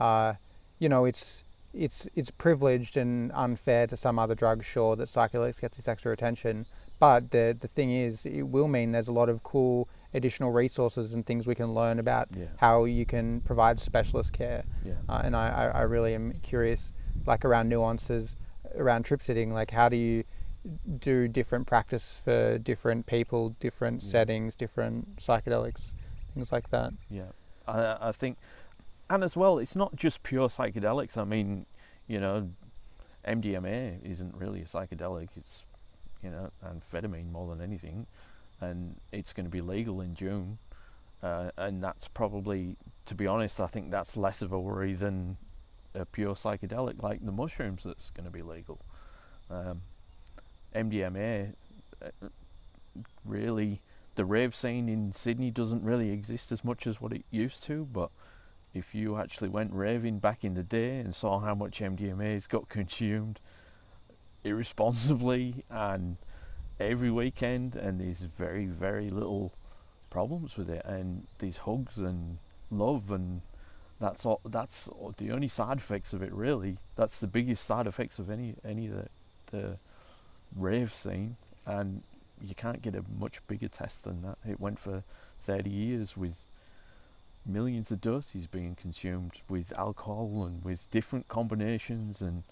[0.00, 0.34] uh,
[0.78, 5.60] you know it's it's it's privileged and unfair to some other drugs sure that psychedelics
[5.60, 6.64] get this extra attention
[6.98, 11.12] but the the thing is, it will mean there's a lot of cool additional resources
[11.14, 12.46] and things we can learn about Yeah.
[12.56, 14.64] how you can provide specialist care.
[14.84, 16.92] yeah Uh, and I, I I really am curious,
[17.26, 18.34] like around nuances
[18.74, 19.52] around trip sitting.
[19.52, 20.24] Like how do you
[20.98, 24.10] do different practice for different people, different Yeah.
[24.10, 25.92] settings, different psychedelics,
[26.34, 26.92] things like that.
[27.08, 27.30] Yeah,
[27.66, 28.38] I, I think,
[29.10, 31.16] and as well, it's not just pure psychedelics.
[31.16, 31.66] I mean,
[32.06, 32.50] you know,
[33.26, 35.28] MDMA isn't really a psychedelic.
[35.36, 35.62] It's,
[36.22, 38.06] you know, amphetamine more than anything,
[38.60, 40.58] and it's going to be legal in June,
[41.22, 45.36] uh, and that's probably, to be honest, I think that's less of a worry than
[45.94, 48.80] a pure psychedelic like the mushrooms that's going to be legal.
[49.50, 49.82] Um,
[50.74, 51.54] MDMA,
[52.04, 52.28] uh,
[53.24, 53.80] really
[54.18, 57.86] the rave scene in Sydney doesn't really exist as much as what it used to,
[57.92, 58.10] but
[58.78, 62.68] if you actually went raving back in the day and saw how much MDMA's got
[62.68, 63.40] consumed
[64.44, 66.16] irresponsibly and
[66.80, 69.52] every weekend, and there's very, very little
[70.10, 72.38] problems with it, and these hugs and
[72.70, 73.42] love, and
[74.00, 74.40] that's all.
[74.44, 74.88] That's
[75.18, 76.78] the only side effects of it, really.
[76.96, 79.08] That's the biggest side effects of any any of the
[79.50, 79.78] the
[80.54, 81.36] rave scene,
[81.66, 82.02] and
[82.40, 84.38] you can't get a much bigger test than that.
[84.48, 85.02] It went for
[85.46, 86.44] 30 years with
[87.48, 92.42] millions of doses being consumed with alcohol and with different combinations and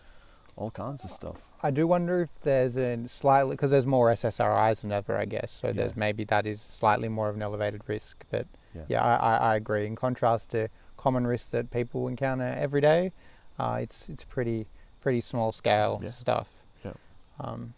[0.56, 1.36] all kinds of stuff.
[1.62, 5.50] I do wonder if there's a slightly because there's more SSRIs than ever, I guess.
[5.52, 5.72] So Yeah.
[5.74, 8.24] there's maybe that is slightly more of an elevated risk.
[8.30, 8.82] But Yeah.
[8.88, 9.86] yeah, I, I, agree.
[9.86, 13.12] In contrast to common risks that people encounter every day,
[13.58, 14.66] uh, it's it's pretty
[15.00, 16.10] pretty small scale Yeah.
[16.10, 16.48] stuff.
[16.84, 16.92] Yeah.
[17.38, 17.74] Um,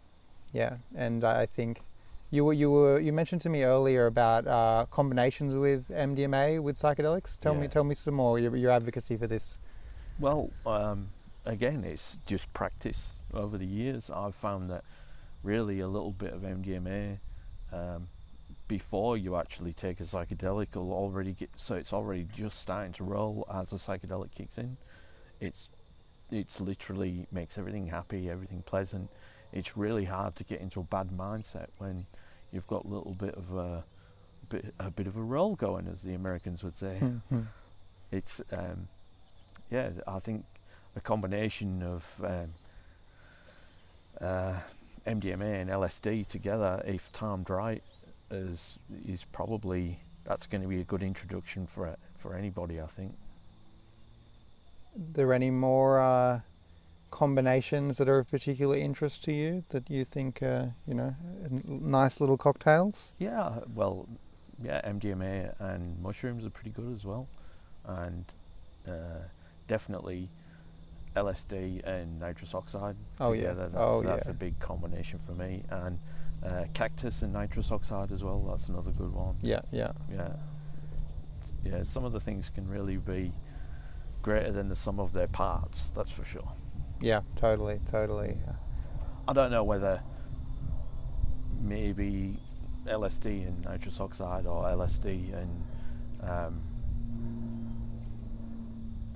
[0.53, 1.83] yeah, and I think
[2.31, 6.79] you were you were you mentioned to me earlier about uh, combinations with MDMA with
[6.81, 7.39] psychedelics.
[7.41, 8.39] Tell me tell me some more.
[8.39, 9.57] Your, your advocacy for this.
[10.19, 11.11] Well, um,
[11.45, 13.09] again, it's just practice.
[13.33, 14.85] Over the years, I've found that
[15.43, 17.19] really a little bit of MDMA
[17.73, 18.09] um,
[18.67, 23.05] before you actually take a psychedelic will already get so it's already just starting to
[23.05, 24.77] roll as a psychedelic kicks in.
[25.41, 25.69] It's
[26.31, 29.11] it's literally makes everything happy, everything pleasant.
[29.51, 32.07] It's really hard to get into a bad mindset when
[32.53, 33.85] you've got a little bit of a
[34.49, 36.99] bit a bit of a roll going, as the Americans would say
[37.31, 37.47] Mhm.
[38.11, 38.89] it's um,
[39.71, 40.45] yeah, I think
[40.97, 42.55] a combination of um,
[44.21, 44.61] uh,
[45.07, 47.83] MDMA and LSD together, if timed right,
[48.31, 52.81] is is probably that's going to be a good introduction for for anybody.
[52.81, 53.15] I think.
[54.97, 56.41] there any more uh,
[57.11, 61.15] combinations that are of particular interest to you that you think uh, you know
[61.65, 63.13] nice little cocktails?
[63.19, 64.09] Yeah, well,
[64.63, 67.29] yeah, MDMA and mushrooms are pretty good as well,
[67.87, 68.25] and
[68.87, 69.23] uh,
[69.67, 70.29] definitely
[71.17, 73.41] LSD and nitrous oxide Oh, yeah.
[73.49, 73.69] together.
[73.69, 74.31] That's, Oh, that's yeah.
[74.31, 75.99] a big combination for me, and
[76.45, 78.41] uh, cactus and nitrous oxide as well.
[78.49, 79.37] That's another good one.
[79.43, 80.33] Yeah, yeah, Yeah,
[81.65, 81.83] yeah.
[81.83, 83.33] Some of the things can really be
[84.23, 85.91] greater than the sum of their parts.
[85.97, 86.53] That's for sure.
[87.01, 87.21] Yeah.
[87.37, 88.37] Totally, totally.
[89.27, 90.03] I don't know whether
[91.61, 92.39] maybe
[92.87, 95.65] LSD and nitrous oxide or LSD and
[96.23, 96.63] um,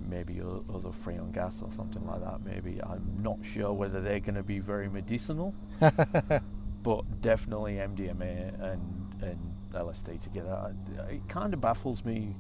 [0.09, 2.43] maybe other freon gas or something like that.
[2.45, 9.23] Maybe I'm not sure whether they're going to be very medicinal, but definitely MDMA and
[9.23, 9.39] and
[9.73, 10.75] LSD together.
[11.09, 12.35] It kind of baffles me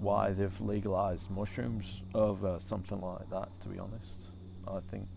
[0.00, 3.48] why they've legalized mushrooms over something like that.
[3.62, 4.27] To be honest,
[4.76, 5.08] I think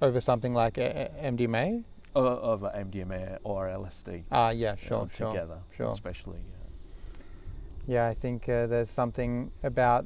[0.00, 1.82] Over something like uh, MDMA.
[2.14, 4.24] o- over MDMA or LSD.
[4.30, 5.92] Ah, yeah, sure, sure, together, sure.
[5.92, 6.38] especially.
[7.86, 10.04] Yeah, I think uh, there's something about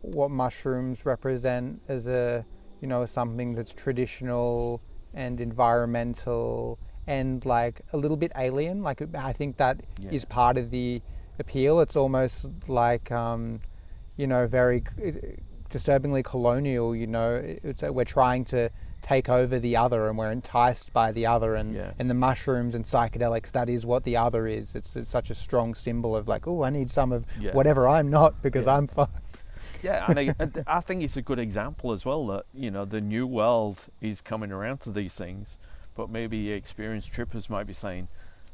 [0.00, 2.46] what mushrooms represent as a,
[2.80, 4.80] you know, something that's traditional
[5.12, 8.82] and environmental and like a little bit alien.
[8.82, 10.28] Like I think that is Yeah.
[10.30, 11.02] part of the
[11.38, 11.80] appeal.
[11.80, 13.60] It's almost like, um,
[14.16, 14.82] you know, very
[15.70, 16.94] disturbingly colonial.
[16.94, 18.70] You know, it's, we're trying to
[19.02, 21.92] take over the other and we're enticed by the other and, Yeah.
[21.98, 25.34] and the mushrooms and psychedelics that is what the other is it's, it's such a
[25.34, 27.52] strong symbol of like oh i need some of Yeah.
[27.52, 28.74] whatever i'm not because Yeah.
[28.76, 29.42] i'm fucked
[29.82, 32.70] Yeah, and I, and uh, I think it's a good example as well that you
[32.70, 35.56] know the new world is coming around to these things,
[35.96, 38.08] but maybe experienced trippers might be saying,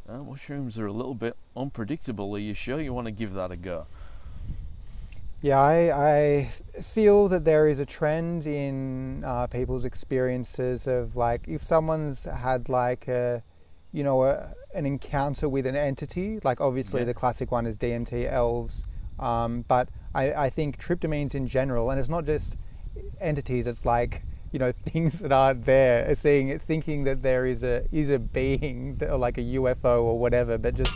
[0.09, 2.33] oh, "Mushrooms are a little bit unpredictable.
[2.37, 3.87] Are you sure you want to give that a go?"
[5.43, 6.51] Yeah, I, I
[6.83, 12.69] feel that there is a trend in uh, people's experiences of like if someone's had
[12.69, 13.43] like a,
[13.93, 17.07] you know, a, an encounter with an entity, like obviously Yeah.
[17.07, 18.83] the classic one is DMT elves,
[19.19, 22.55] um, but I, I think tryptamines in general, and it's not just
[23.21, 24.23] entities, it's like
[24.53, 28.97] you know things that aren't there, seeing thinking that there is a is a being
[28.97, 30.93] that- like a UFO or whatever, but just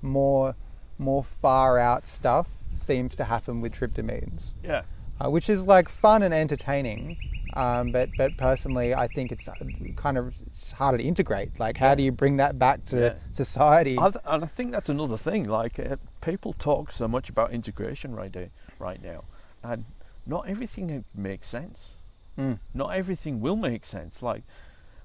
[0.00, 0.54] more
[0.96, 2.46] more far out stuff
[2.80, 4.82] seems to happen with tryptamines, Yeah,
[5.24, 7.16] uh, which is like fun and entertaining.
[7.54, 9.54] Um, but but personally, I think it's uh,
[9.96, 11.58] kind of it's harder to integrate.
[11.58, 13.14] Like, how do you bring that back to Yeah.
[13.32, 13.98] society?
[13.98, 15.44] I th- and I think that's another thing.
[15.48, 19.24] Like uh, people talk so much about integration right day, right now,
[19.64, 19.84] and
[20.26, 21.96] not everything uh, makes sense.
[22.38, 22.60] Mm.
[22.72, 24.22] Not everything will make sense.
[24.22, 24.44] Like,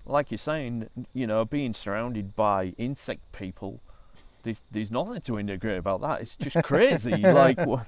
[0.05, 3.81] like you're saying, you know, being surrounded by insect people,
[4.45, 6.21] there's there's nothing to integrate about that.
[6.21, 7.11] It's just crazy.
[7.17, 7.87] like, what,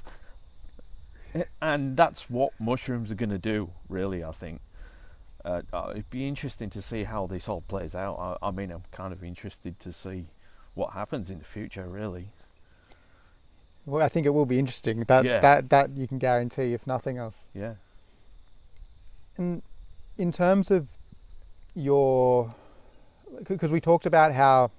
[1.61, 3.69] and that's what mushrooms are going to do.
[3.87, 4.59] Really, I think.
[5.45, 8.37] Uh, uh, it'd be interesting to see how this all plays out.
[8.41, 10.25] I, I mean, I'm kind of interested to see
[10.73, 11.87] what happens in the future.
[11.87, 12.29] Really.
[13.85, 14.99] Well, I think it will be interesting.
[15.07, 15.39] That Yeah.
[15.39, 17.47] that that you can guarantee, if nothing else.
[17.53, 17.75] Yeah.
[19.37, 19.61] And
[20.17, 20.87] in terms of
[21.75, 22.55] your,
[23.47, 24.71] because we talked about how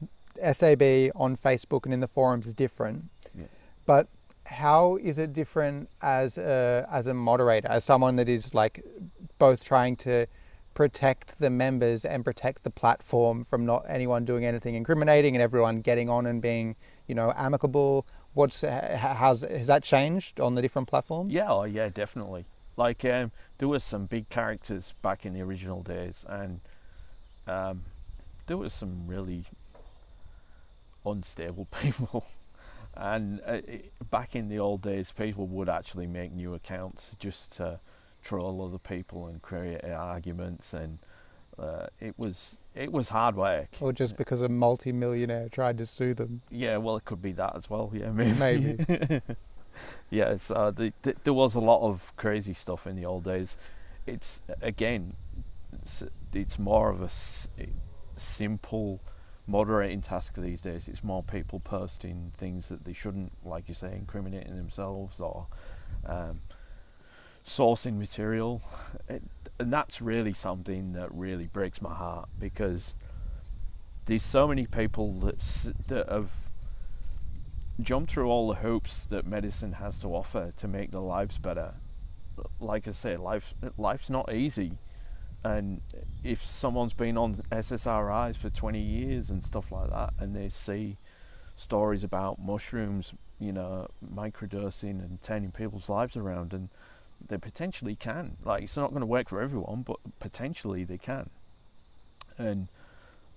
[0.42, 3.04] SAB on Facebook and in the forums is different,
[3.36, 3.44] Yeah.
[3.86, 4.08] but
[4.46, 8.82] how is it different as a as a moderator, as someone that is like
[9.38, 10.26] both trying to
[10.74, 15.80] protect the members and protect the platform from not anyone doing anything incriminating and everyone
[15.80, 16.76] getting on and being
[17.08, 21.88] you know amicable what's how's has that changed on the different platforms Yeah, oh, yeah,
[21.88, 22.44] definitely.
[22.76, 26.60] Like um, there was some big characters back in the original days, and
[27.48, 27.82] um,
[28.46, 29.44] there was some really
[31.10, 32.26] unstable people.
[32.94, 37.52] and uh, it, back in the old days, people would actually make new accounts just
[37.52, 37.80] to
[38.22, 40.98] troll other people and create arguments, and
[41.58, 43.68] uh, it was it was hard work.
[43.80, 47.56] or just because a multi-millionaire tried to sue them Yeah, well, it could be that
[47.56, 47.90] as well.
[47.92, 48.32] Yeah, maybe.
[48.38, 49.20] Maybe.
[50.10, 53.24] yeah, it's, uh, the, the, there was a lot of crazy stuff in the old
[53.24, 53.56] days.
[54.06, 55.14] It's again,
[55.72, 57.48] it's, it's more of a s-
[58.16, 59.00] simple
[59.48, 60.86] moderating task these days.
[60.86, 65.46] It's more people posting things that they shouldn't, like you say, incriminating themselves or
[66.06, 66.42] um,
[67.46, 68.62] sourcing material,
[69.08, 69.22] it,
[69.58, 72.94] and that's really something that really breaks my heart because
[74.04, 75.38] there's so many people that
[75.88, 76.30] that have
[77.80, 81.74] jumped through all the hoops that medicine has to offer to make their lives better.
[82.60, 84.78] Like I say, life life's not easy,
[85.48, 85.80] and
[86.22, 90.98] if someone's been on SSRIs for 20 years and stuff like that, and they see
[91.56, 96.68] stories about mushrooms, you know, microdosing and turning people's lives around, and
[97.26, 98.36] they potentially can.
[98.44, 101.30] Like it's not going to work for everyone, but potentially they can.
[102.36, 102.68] And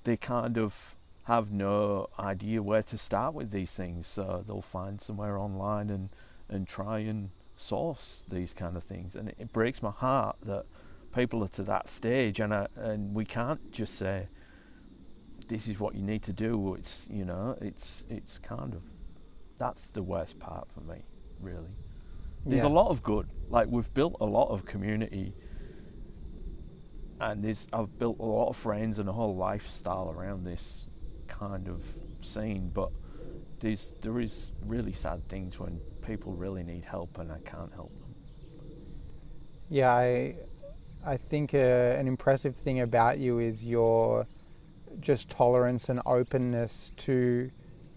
[0.04, 0.96] they kind of
[1.26, 6.10] have no idea where to start with these things, so they'll find somewhere online and
[6.50, 9.16] and try and source these kind of things.
[9.16, 10.66] And it, it breaks my heart that
[11.14, 14.28] people are to that stage, and I, and we can't just say
[15.48, 16.76] this is what you need to do.
[16.76, 18.82] It's you know, it's it's kind of
[19.58, 21.04] that's the worst part for me,
[21.40, 21.76] really.
[22.46, 22.70] There's Yeah.
[22.70, 23.28] a lot of good.
[23.50, 25.34] Like we've built a lot of community,
[27.20, 30.88] and there's I've built a lot of friends and a whole lifestyle around this
[31.28, 31.84] kind of
[32.22, 32.70] scene.
[32.74, 32.92] But
[33.60, 37.92] there's there is really sad things when people really need help and I can't help
[38.00, 38.16] them.
[39.70, 40.36] Yeah, I,
[41.06, 44.28] I think uh, an impressive thing about you is your
[45.00, 47.50] just tolerance and openness to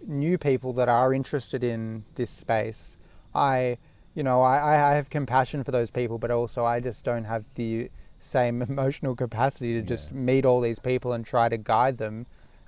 [0.06, 2.96] new people that are interested in this space.
[3.34, 3.78] I,
[4.14, 7.44] you know, I, I have compassion for those people, but also I just don't have
[7.56, 7.90] the
[8.20, 12.26] same emotional capacity to just meet all these people and try to guide them.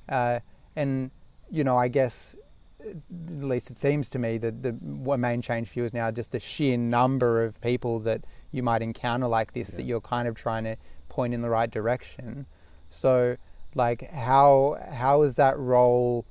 [0.09, 0.41] Uh,
[0.75, 1.11] and,
[1.51, 2.35] you know, I guess
[2.81, 2.97] at
[3.43, 4.73] least it seems to me that the
[5.17, 8.25] main change for you is now just the sheer number of people that
[8.57, 10.77] you might encounter like this that you're kind of trying to
[11.09, 12.47] point in the right direction.
[12.91, 13.37] So,
[13.75, 16.25] like, how how has that role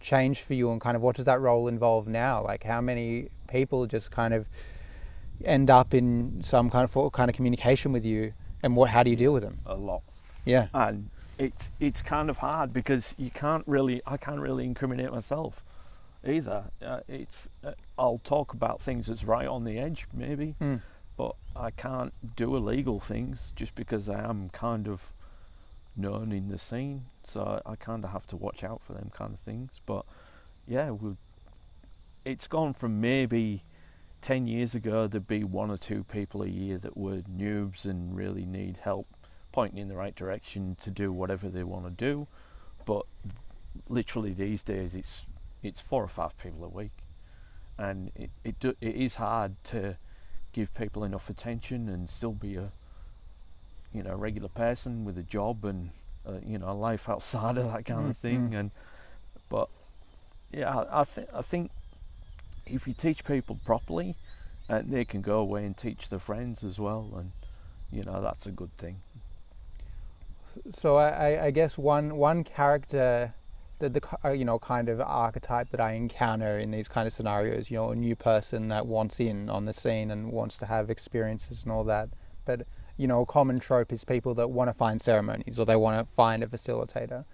[0.00, 2.42] changed for you, and kind of what does that role involve now?
[2.44, 4.48] Like how many people just kind of
[5.44, 9.10] end up in some kind of kind of communication with you, and what how do
[9.10, 9.58] you deal with them?
[9.66, 10.02] A lot.
[10.44, 10.68] Yeah.
[10.72, 15.64] And it's it's kind of hard because you can't really I can't really incriminate myself
[16.26, 16.64] either.
[16.84, 20.80] Uh, it's uh, I'll talk about things that's right on the edge maybe, Mm.
[21.16, 25.12] But I can't do illegal things just because I am kind of
[25.96, 27.06] known in the scene.
[27.26, 29.70] So I, kind of have to watch out for them kind of things.
[29.86, 30.04] But
[30.66, 31.16] yeah, we
[32.24, 33.62] it's gone from maybe
[34.20, 38.16] ten years ago there'd be one or two people a year that were noobs and
[38.16, 39.06] really need help
[39.52, 42.26] pointing in the right direction to do whatever they want to do.
[42.84, 43.06] But
[43.88, 45.22] literally these days it's
[45.62, 46.92] it's four or five people a week,
[47.78, 49.96] and it it, do, it is hard to
[50.52, 52.70] give people enough attention and still be a
[53.92, 55.90] you know regular person with a job and
[56.26, 58.50] uh, you know a life outside of that kind of thing.
[58.50, 58.58] Mhm.
[58.58, 58.70] And
[59.48, 59.68] but
[60.52, 61.70] yeah, I, I think I think
[62.66, 64.14] if you teach people properly,
[64.68, 67.32] and they can go away and teach their friends as well, and
[67.90, 69.00] you know that's a good thing.
[70.74, 73.34] So I, I, I guess one one character,
[73.82, 77.12] the the uh, you know kind of archetype that I encounter in these kind of
[77.12, 80.66] scenarios, you know, a new person that wants in on the scene and wants to
[80.66, 82.08] have experiences and all that.
[82.44, 82.66] But
[82.96, 85.98] you know, a common trope is people that want to find ceremonies or they want
[85.98, 87.24] to find a facilitator.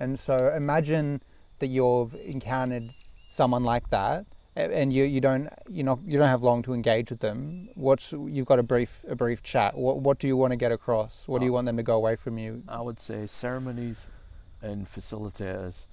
[0.00, 1.22] And so imagine
[1.58, 2.94] that you've encountered
[3.30, 4.24] someone like that,
[4.56, 7.68] and you you don't you know you don't have long to engage with them.
[7.74, 9.76] What's you've got a brief a brief chat.
[9.76, 11.24] What what do you want to get across?
[11.26, 11.54] What do you Oh.
[11.56, 12.62] want them to go away from you?
[12.66, 14.06] I would say ceremonies
[14.62, 15.86] and facilitators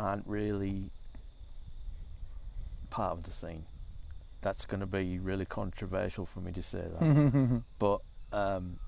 [0.00, 0.90] aren't really
[2.88, 3.66] part of the scene.
[4.40, 7.62] That's going to be really controversial for me to say that.
[7.78, 8.00] but
[8.32, 8.78] um,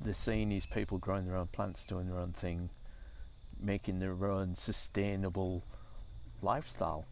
[0.00, 2.70] the scene is people growing their own plants, doing their own thing,
[3.60, 5.64] making their own sustainable
[6.40, 7.04] lifestyle.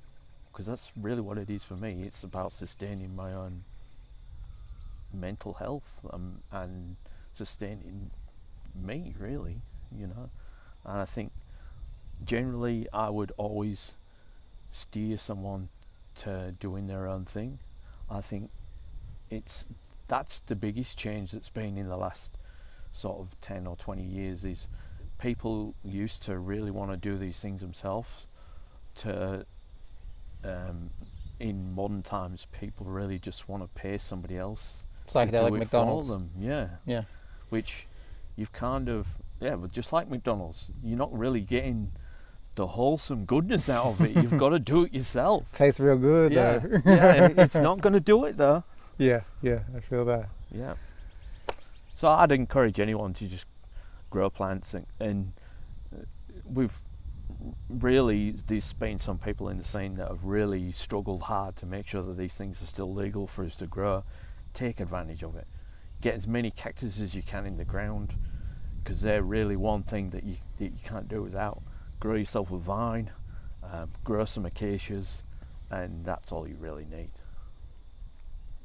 [0.53, 2.03] Because that's really what it is for me.
[2.05, 3.65] It's about sustaining my own
[5.13, 6.97] mental health um, and
[7.33, 8.11] sustaining
[8.75, 9.63] me, really,
[9.97, 10.31] you know.
[10.85, 11.33] And I think
[12.25, 13.93] generally I would always
[14.71, 15.69] steer someone
[16.17, 17.59] to doing their own thing.
[18.11, 18.51] I think
[19.31, 19.67] it's
[20.09, 22.33] that's the biggest change that's been in the last
[22.93, 24.69] sort of 10 or 20 years is
[25.19, 28.27] people used to really want to do these things themselves
[28.97, 29.47] to
[30.45, 30.91] um,
[31.41, 35.49] in modern times people really just want to pay somebody else to Psychedelic do it
[35.51, 36.09] for McDonald's.
[36.09, 37.03] them yeah Yeah.
[37.49, 37.87] which
[38.37, 39.07] you've kind of
[39.41, 41.93] yeah but just like McDonald's you're not really getting
[42.55, 46.33] the wholesome goodness out of it you've got to do it yourself Tastes real good
[46.33, 46.81] yeah, though.
[46.85, 48.65] yeah it's not going to do it though
[48.99, 50.29] yeah, yeah, I feel that.
[50.55, 50.75] Yeah.
[51.95, 53.47] So I'd encourage anyone to just
[54.11, 55.33] grow plants, and, and
[55.93, 56.03] uh,
[56.45, 56.81] we've
[57.69, 61.89] really there's been some people in the scene that have really struggled hard to make
[61.89, 64.05] sure that these things are still legal for us to grow.
[64.55, 65.47] Take advantage of it.
[66.01, 68.15] Get as many cactuses as you can in the ground,
[68.83, 71.63] because they're really one thing that you that you can't do without.
[72.03, 73.13] Grow yourself a vine,
[73.63, 75.23] um, grow some acacias,
[75.71, 77.13] and that's all you really need.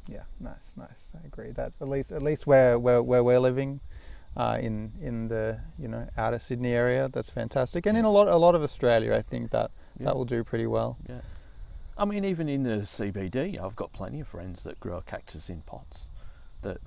[0.08, 0.88] Yeah, nice, nice.
[1.14, 3.80] I agree that at least at least where where, where we're living,
[4.36, 7.86] uh, in in the you know outer Sydney area, that's fantastic.
[7.86, 9.70] And in a lot a lot of Australia, I think that
[10.00, 10.06] Yeah.
[10.06, 10.98] that will do pretty well.
[11.08, 11.22] Yeah.
[11.96, 15.62] I mean, even in the CBD, I've got plenty of friends that grow cactus in
[15.62, 16.08] pots
[16.64, 16.80] that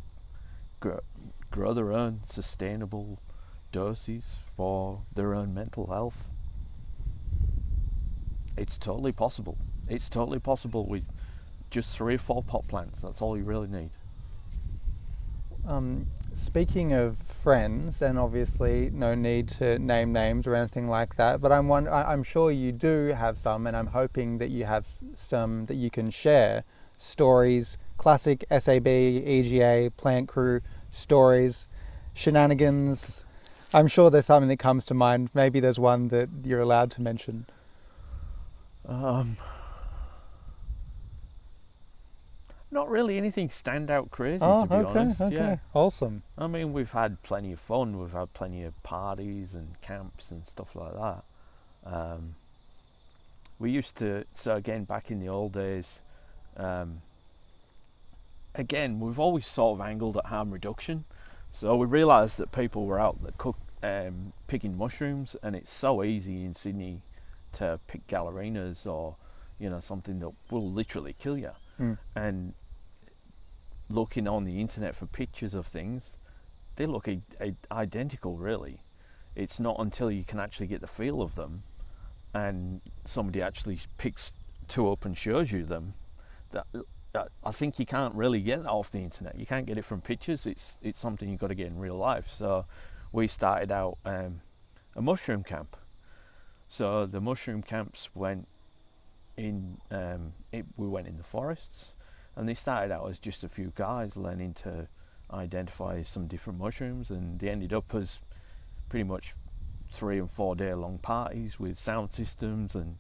[0.81, 0.99] grow,
[1.53, 3.21] grow their own sustainable
[3.71, 6.29] doses for their own mental health.
[8.61, 9.57] It's totally possible.
[9.89, 11.05] It's totally possible with
[11.71, 13.01] just three or four pot plants.
[13.01, 13.89] That's all you really need.
[15.67, 21.41] Um, speaking of friends, and obviously no need to name names or anything like that,
[21.41, 24.87] but I'm one, I'm sure you do have some, and I'm hoping that you have
[25.15, 26.65] some that you can share
[26.99, 31.67] stories, classic SAB, EGA, plant crew stories,
[32.13, 33.25] shenanigans.
[33.73, 35.31] I'm sure there's something that comes to mind.
[35.33, 37.47] Maybe there's one that you're allowed to mention.
[38.91, 39.37] Um,
[42.73, 45.21] not really anything standout crazy, oh, to be okay, honest.
[45.21, 45.57] okay, Yeah.
[45.73, 46.23] Awesome.
[46.37, 48.01] I mean, we've had plenty of fun.
[48.01, 51.25] We've had plenty of parties and camps and stuff like that.
[51.87, 52.35] Um,
[53.61, 56.01] we used to, so again, back in the old days,
[56.57, 57.03] um,
[58.57, 61.05] again, we've always sort of angled at harm reduction.
[61.53, 66.03] So we realised that people were out that cook, um, picking mushrooms, and it's so
[66.03, 67.03] easy in Sydney
[67.55, 69.17] to pick galerinas or,
[69.59, 71.53] you know, something that will literally kill you.
[71.79, 71.99] Mm.
[72.15, 72.55] And
[73.89, 76.13] looking on the internet for pictures of things,
[76.77, 78.83] they look i- i- identical, really.
[79.35, 81.63] It's not until you can actually get the feel of them
[82.33, 84.33] and somebody actually picks
[84.69, 85.95] two up and shows you them,
[86.51, 86.67] that,
[87.13, 89.37] that I think you can't really get that off the internet.
[89.37, 90.47] You can't get it from pictures.
[90.47, 92.31] It's it's something you've got to get in real life.
[92.33, 92.67] So
[93.11, 94.43] we started out um,
[94.95, 95.77] a mushroom camp.
[96.71, 98.47] So the mushroom camps went
[99.37, 99.79] in.
[99.91, 101.93] Um, it, we went in the forests,
[102.37, 104.89] and they started out as just a few guys learning to
[105.33, 108.21] identify some different mushrooms, and they ended up as
[108.89, 109.35] pretty much
[109.93, 112.97] three and four day long parties with sound systems and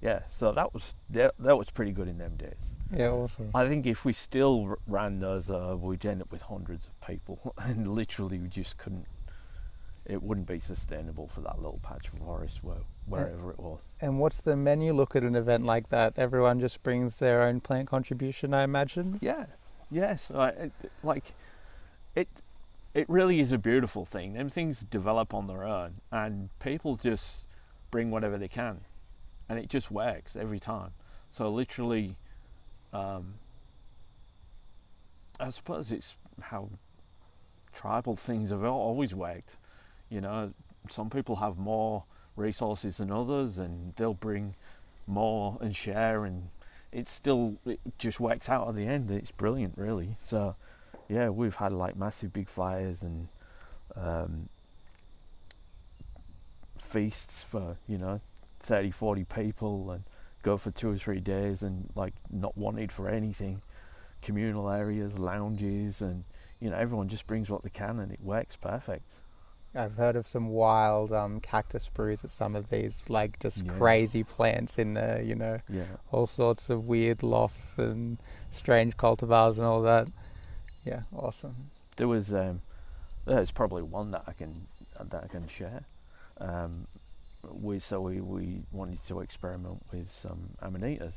[0.00, 0.20] yeah.
[0.30, 2.72] So that was that, that was pretty good in them days.
[2.92, 3.50] Yeah, awesome.
[3.54, 7.54] I think if we still ran those, uh, we'd end up with hundreds of people,
[7.58, 9.06] and literally we just couldn't.
[10.06, 13.80] It wouldn't be sustainable for that little patch of forest where, wherever it was.
[14.00, 16.14] And what's the menu look at an event like that?
[16.16, 19.18] Everyone just brings their own plant contribution, I imagine.
[19.20, 19.46] Yeah,
[19.90, 20.72] yes, I, it,
[21.02, 21.32] like
[22.14, 22.28] it.
[22.92, 24.32] It really is a beautiful thing.
[24.32, 27.46] Them things develop on their own, and people just
[27.92, 28.80] bring whatever they can,
[29.48, 30.90] and it just works every time.
[31.30, 32.16] So literally,
[32.92, 33.34] um,
[35.38, 36.70] I suppose it's how
[37.72, 39.56] tribal things have always worked.
[40.10, 40.52] You know,
[40.90, 42.04] some people have more
[42.36, 44.54] resources than others, and they'll bring
[45.06, 46.48] more and share, and
[46.92, 49.10] it still it just works out at the end.
[49.10, 50.16] It's brilliant, really.
[50.20, 50.56] So,
[51.08, 53.28] yeah, we've had like massive big fires and
[53.96, 54.48] um,
[56.78, 58.20] feasts for you know
[58.60, 60.04] 30, 40 people, and
[60.42, 63.62] go for two or three days, and like not wanted for anything.
[64.22, 66.24] Communal areas, lounges, and
[66.60, 69.12] you know everyone just brings what they can, and it works perfect.
[69.74, 73.72] I've heard of some wild um, cactus brews at some of these, like just Yeah.
[73.78, 75.84] crazy plants in there, you know, Yeah.
[76.10, 78.18] all sorts of weird loft and
[78.50, 80.08] strange cultivars and all that.
[80.84, 81.54] Yeah, awesome.
[81.96, 82.62] there was um,
[83.26, 84.66] there's probably one that I can
[84.98, 85.84] that I can share.
[86.38, 86.86] Um,
[87.42, 91.12] we so we, we wanted to experiment with some amanitas,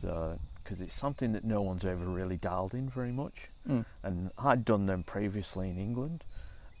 [0.00, 3.84] so because it's something that no one's ever really dialed in very much, Mm.
[4.02, 6.22] and I'd done them previously in England,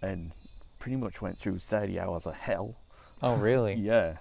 [0.02, 0.32] and
[0.78, 2.76] pretty much went through 30 hours of hell.
[3.22, 3.74] Oh, really?
[3.92, 4.18] Yeah.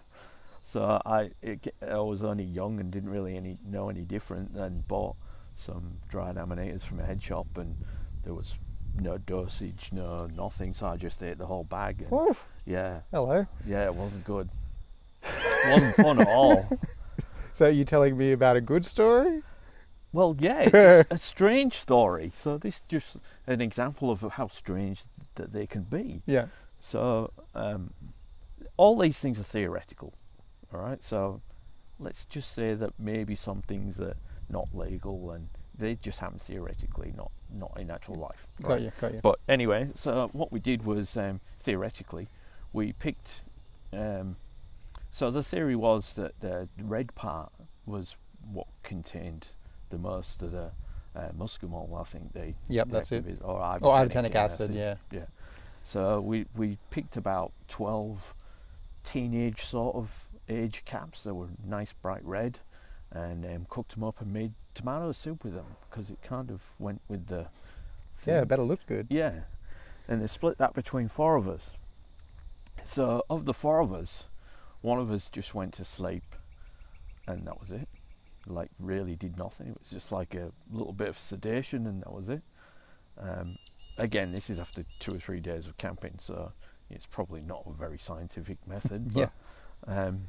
[0.68, 4.88] So I it, I was only young and didn't really any know any different, and
[4.88, 5.16] bought
[5.56, 7.76] some dry amanitas from a head shop, and
[8.24, 8.56] there was
[9.00, 10.74] no dosage, no nothing.
[10.74, 12.02] So I just ate the whole bag.
[12.02, 12.44] And Oof.
[12.66, 13.46] yeah, Hello.
[13.68, 14.50] yeah, it wasn't good.
[15.24, 16.68] It wasn't fun at all.
[17.54, 19.42] So you telling me about a good story?
[20.12, 22.30] Well, yeah, it's a, a strange story.
[22.36, 23.16] So this just
[23.48, 25.04] an example of how strange
[25.36, 26.22] that they can be.
[26.26, 26.48] Yeah.
[26.80, 27.94] So um,
[28.78, 30.14] all these things are theoretical,
[30.74, 31.04] all right.
[31.04, 31.42] So
[32.00, 34.16] let's just say that maybe some things are
[34.50, 38.48] not legal and they just happen theoretically, not not in actual life.
[38.62, 38.92] Got you.
[39.00, 39.20] Got you.
[39.22, 42.28] But anyway, so what we did was um, theoretically,
[42.74, 43.42] we picked.
[43.94, 44.38] Um,
[45.12, 47.52] so the theory was that the red part
[47.86, 48.16] was
[48.52, 49.48] what contained
[49.90, 50.72] the most of the
[51.16, 52.00] uh, muscimol.
[52.00, 52.56] I think they.
[52.68, 53.26] Yep, that's it.
[53.28, 54.74] is- Or Oh, ibotenic ibotenic acid.
[54.74, 54.96] Yeah.
[55.12, 55.26] Yeah.
[55.86, 58.34] So we, we picked about 12
[59.04, 60.10] teenage sort of
[60.50, 62.60] age caps that were nice bright red
[63.12, 66.62] and um, cooked them up and made tomato soup with them because it kind of
[66.80, 67.48] went with the
[68.26, 68.44] Yeah.
[68.46, 69.08] Better looked good.
[69.10, 69.42] yeah
[70.08, 71.76] and they split that between four of us
[72.84, 74.26] so of the four of us
[74.82, 76.36] one of us just went to sleep
[77.28, 77.88] and that was it
[78.48, 79.68] like really did nothing.
[79.68, 82.42] It was just like a little bit of sedation and that was it.
[83.20, 83.58] Um,
[83.98, 86.52] again this is after two or three days of camping so
[86.90, 89.32] it's probably not a very scientific method but
[89.88, 90.26] um,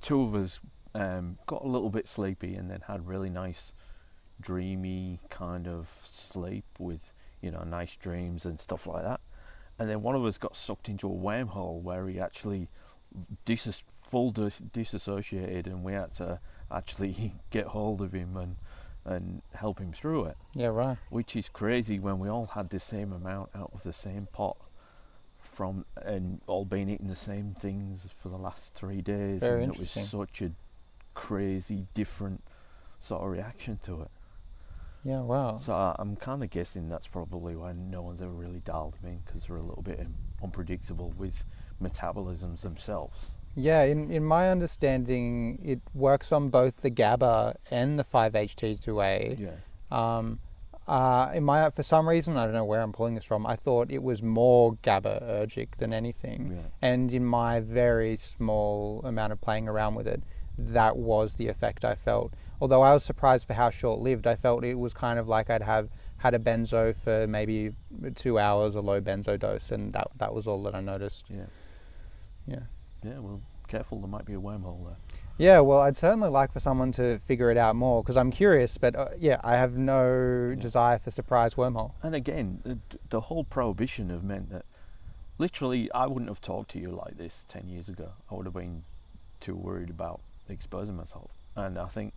[0.00, 0.60] two of us
[0.94, 3.72] um, got a little bit sleepy and then had really nice
[4.40, 9.20] dreamy kind of sleep with you know nice dreams and stuff like that.
[9.78, 12.68] And then one of us got sucked into a wormhole where he actually
[13.44, 16.38] dis- full dis- disassociated and we had to
[16.74, 18.56] actually get hold of him and
[19.04, 20.68] and help him through it Yeah.
[20.68, 20.96] Right.
[21.10, 24.56] which is crazy when we all had the same amount out of the same pot
[25.40, 29.74] from and all been eating the same things for the last three days Very and
[29.74, 30.52] it was such a
[31.14, 32.42] crazy different
[33.00, 34.10] sort of reaction to it
[35.02, 35.20] Yeah.
[35.22, 35.58] Wow.
[35.58, 39.10] so I, I'm kind of guessing that's probably why no one's ever really dialed them
[39.12, 41.42] in because they're a little bit um, unpredictable with
[41.82, 48.04] metabolisms themselves Yeah, in, in my understanding, it works on both the GABA and the
[48.04, 49.38] 5-HT2A.
[49.38, 49.50] yeah
[49.90, 50.40] Um,
[50.88, 53.46] uh, in my for some reason, I don't know where I'm pulling this from.
[53.46, 59.32] I thought it was more GABAergic than anything, yeah and in my very small amount
[59.32, 60.22] of playing around with it,
[60.58, 62.34] that was the effect I felt.
[62.60, 65.62] Although I was surprised for how short-lived, I felt it was kind of like I'd
[65.62, 65.88] have
[66.18, 67.72] had a benzo for maybe
[68.14, 71.26] two hours, a low benzo dose, and that that was all that I noticed.
[71.28, 71.46] yeah
[72.46, 72.64] Yeah.
[73.02, 73.40] Yeah well
[73.72, 74.96] careful, there might be a wormhole there.
[75.38, 78.76] Yeah, well, I'd certainly like for someone to figure it out more because I'm curious,
[78.76, 81.92] but uh, yeah, I have no desire for surprise wormhole.
[82.02, 82.78] And again, the,
[83.08, 84.66] the whole prohibition have meant that
[85.38, 88.10] literally I wouldn't have talked to you like this 10 years ago.
[88.30, 88.84] I would have been
[89.40, 91.30] too worried about exposing myself.
[91.56, 92.12] And I think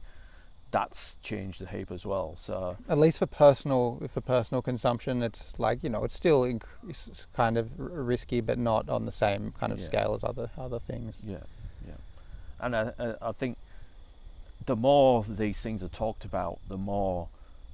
[0.76, 2.36] that's changed the heap as well.
[2.38, 6.64] So At least for personal for personal consumption, it's like you know, it's still inc-
[6.90, 9.86] it's kind of r- risky, but not on the same kind of Yeah.
[9.86, 11.22] scale as other other things.
[11.26, 11.38] Yeah,
[11.88, 11.94] yeah.
[12.60, 13.58] And I, I, think
[14.66, 17.30] the more these things are talked about, the more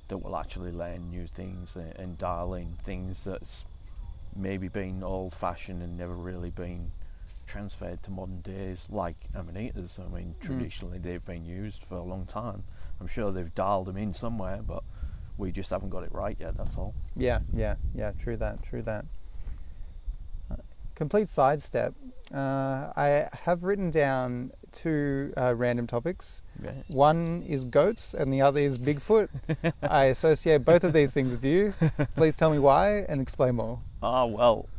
[0.09, 3.63] that we'll actually learn new things and, and dial in things that's
[4.35, 6.91] maybe been old fashioned and never really been
[7.47, 9.97] transferred to modern days, like amanitas.
[9.99, 10.45] I mean, mm.
[10.45, 12.63] traditionally they've been used for a long time.
[13.01, 14.83] I'm sure they've dialed them in somewhere, but
[15.39, 16.93] we just haven't got it right yet, that's all.
[17.17, 18.11] Yeah, yeah, yeah.
[18.21, 18.61] True that.
[18.61, 19.05] True that.
[20.51, 20.57] Uh,
[20.93, 21.95] Complete sidestep.
[22.31, 26.43] Uh, I have written down two uh, random topics.
[26.63, 26.73] Yeah.
[26.89, 29.29] One is goats, and the other is Bigfoot.
[29.81, 31.73] I associate both of these things with you.
[32.15, 33.79] Please tell me why and explain more.
[34.03, 34.69] Ah, well,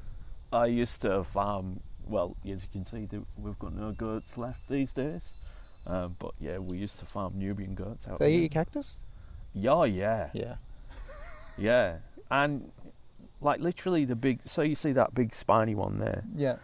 [0.53, 1.81] I used to farm.
[2.07, 5.23] Well, as you can see, we've got no goats left these days.
[5.87, 8.29] Um, but yeah, we used to farm Nubian goats out there.
[8.29, 8.45] They here.
[8.45, 8.99] eat cactus?
[9.55, 10.55] Yeah, yeah, Yeah.
[11.59, 11.97] yeah.
[12.31, 12.71] And
[13.41, 14.41] like literally the big.
[14.47, 16.25] So you see that big spiny one there?
[16.35, 16.57] Yeah.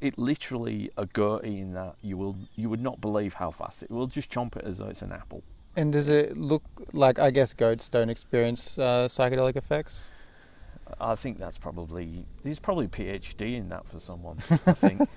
[0.00, 1.96] It literally a goat eating that.
[2.02, 2.36] You will.
[2.54, 5.12] You would not believe how fast it will just chomp it as though it's an
[5.12, 5.42] apple.
[5.74, 6.62] And does it look
[6.92, 7.18] like?
[7.18, 10.04] I guess goats don't experience uh, psychedelic effects.
[11.00, 12.26] I think that's probably.
[12.44, 14.38] There's probably PhD in that for someone.
[14.50, 15.08] I think.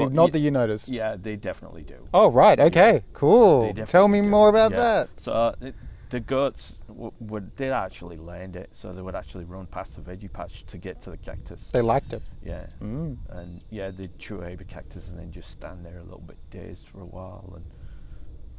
[0.00, 0.88] But not that you noticed.
[0.88, 2.08] yeah, they definitely do.
[2.12, 2.58] Oh right.
[2.58, 3.02] Okay.
[3.12, 3.72] Cool.
[3.72, 4.28] They Tell me definitely do.
[4.30, 4.76] more about Yeah.
[4.76, 5.08] that.
[5.18, 5.74] So uh, the,
[6.10, 10.02] the goats w- would did actually land it, so they would actually run past the
[10.02, 11.70] veggie patch to get to the cactus.
[11.72, 12.22] They liked it.
[12.42, 13.16] Yeah, Mm.
[13.30, 16.86] and yeah, they'd chew a cactus and then just stand there a little bit dazed
[16.86, 17.64] for a while, and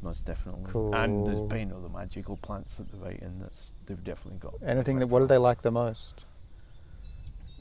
[0.02, 0.70] most definitely.
[0.92, 4.54] And there's been other magical plants that they've eaten that's they've definitely got.
[4.66, 5.06] Anything that.
[5.06, 6.24] What do they like the most?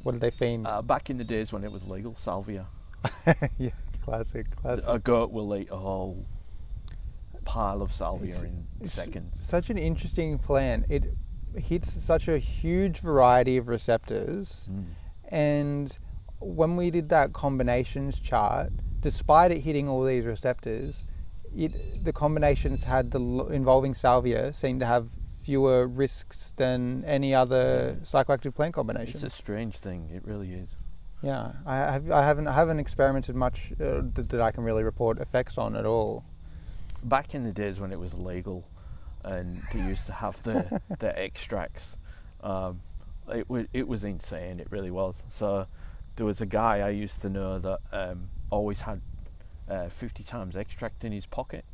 [0.04, 0.68] What did they fiend?
[0.68, 2.68] Uh, back in the days when it was legal, salvia.
[3.58, 3.70] yeah.
[4.04, 4.46] Classic.
[4.56, 4.86] Classic.
[4.88, 6.26] A goat will eat a whole
[7.44, 9.34] pile of salvia It's- in it's seconds.
[9.42, 10.86] Such an interesting plant.
[10.90, 11.16] It
[11.56, 14.68] hits such a huge variety of receptors.
[14.72, 14.86] Mm.
[15.30, 15.98] And
[16.40, 21.06] when we did that combinations chart, despite it hitting all these receptors,
[21.56, 23.20] it the combinations had the
[23.52, 25.08] involving salvia seemed to have
[25.42, 29.16] fewer risks than any other psychoactive plant combination.
[29.16, 30.10] It's a strange thing.
[30.14, 30.76] It really is.
[31.26, 34.84] Yeah, I, have, I haven't I haven't experimented much uh, that, that I can really
[34.84, 36.24] report effects on at all.
[37.04, 38.64] back in the days when it was legal
[39.24, 41.98] and they used to have the the extracts
[42.44, 42.82] um,
[43.28, 45.66] it, it was insane it really was so
[46.16, 49.02] there was a guy I used to know that um, always had
[49.70, 51.66] uh, 50 times extract in his pocket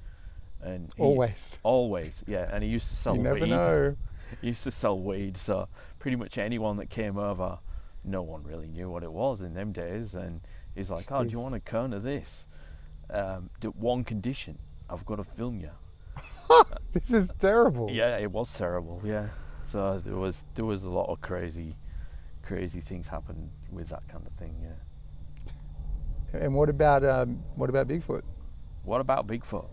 [0.62, 1.60] and he- Always.
[1.64, 3.96] always yeah and he used to sell you never weed know.
[4.42, 5.68] he used to sell weed so
[6.00, 7.60] pretty much anyone that came over
[8.04, 10.42] no one really knew what it was in them days and
[10.76, 12.46] he's like oh do you want a cone of this
[13.10, 14.58] um, one condition
[14.90, 15.72] I've got to film you
[16.94, 17.90] This is terrible.
[17.90, 19.02] yeah, it was terrible.
[19.04, 19.28] Yeah,
[19.66, 21.78] so there was there was a lot of crazy,
[22.44, 24.56] crazy things happen with that kind of thing.
[24.62, 26.40] Yeah.
[26.42, 28.24] And what about um, what about Bigfoot?
[28.84, 29.68] What about Bigfoot?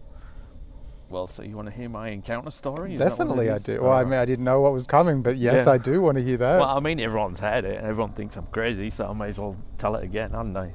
[1.11, 2.95] Well, so you want to hear my encounter story?
[2.95, 3.83] Is that what it Definitely, I do.
[3.83, 5.73] Well, I mean, I didn't know what was coming, but yes, Yeah.
[5.73, 6.61] I do want to hear that.
[6.61, 9.39] Well, I mean, everyone's had it, and everyone thinks I'm crazy, so I may as
[9.39, 10.73] well tell it again, hadn't I?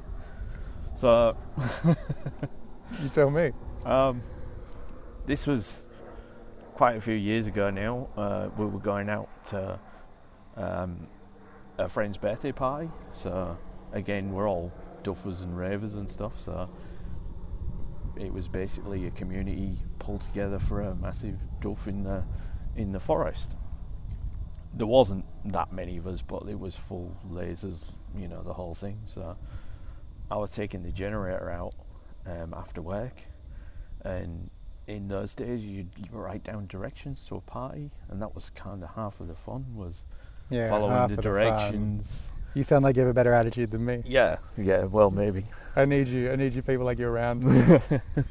[0.96, 1.36] So,
[3.02, 3.52] you tell me.
[3.84, 4.22] um,
[5.26, 5.80] this was
[6.74, 8.08] quite a few years ago now.
[8.16, 9.78] Uh, we were going out to
[10.56, 11.06] um,
[11.78, 12.90] a friend's birthday party.
[13.14, 13.56] So
[13.92, 14.72] again, we're all
[15.02, 16.32] duffers and ravers and stuff.
[16.40, 16.68] So
[18.16, 22.22] it was basically a community pulled together for a massive duff in the
[22.76, 23.52] in the forest.
[24.74, 27.84] There wasn't that many of us, but it was full lasers,
[28.16, 28.98] you know, the whole thing.
[29.06, 29.36] So
[30.30, 31.74] I was taking the generator out
[32.26, 33.16] um, after work,
[34.04, 34.50] and
[34.86, 38.90] in those days you'd write down directions to a party, and that was kind of
[38.90, 40.02] half of the fun was
[40.50, 42.20] Yeah, following the directions.
[42.52, 44.02] You sound like you have a better attitude than me.
[44.04, 45.46] Yeah, yeah, well maybe.
[45.76, 46.30] I need you.
[46.30, 47.42] I need you people like you around.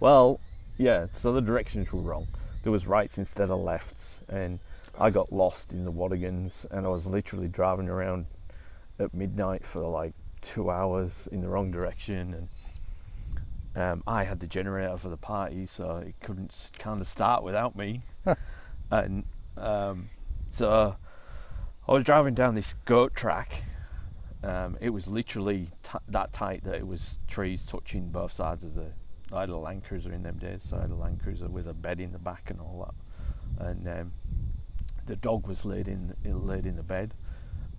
[0.00, 0.40] Well,
[0.80, 2.26] yeah, so the directions were wrong.
[2.62, 4.58] There was rights instead of lefts, and
[4.98, 8.24] I got lost in the Watagans, and I was literally driving around
[8.98, 12.48] at midnight for like two hours in the wrong direction,
[13.74, 17.44] and um, I had the generator for the party, so it couldn't kind of start
[17.44, 18.02] without me,
[18.90, 19.24] and
[19.58, 20.08] um,
[20.50, 20.96] so
[21.86, 23.64] I was driving down this goat track,
[24.42, 28.74] um, it was literally t- that tight that it was trees touching both sides of
[28.74, 28.92] the.
[29.32, 31.68] I had a Land Cruiser in them days, so I had a Land Cruiser with
[31.68, 32.92] a bed in the back and all
[33.58, 33.66] that.
[33.68, 34.12] And um,
[35.06, 37.14] the dog was laid in laid in the bed,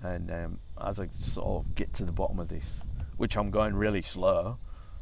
[0.01, 2.81] and um, as I sort of get to the bottom of this,
[3.17, 4.57] which I'm going really slow,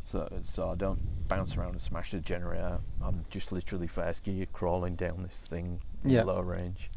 [0.06, 2.80] so so I don't bounce around and smash the generator.
[3.04, 6.24] I'm just literally first gear crawling down this thing in Yeah.
[6.24, 6.90] low range.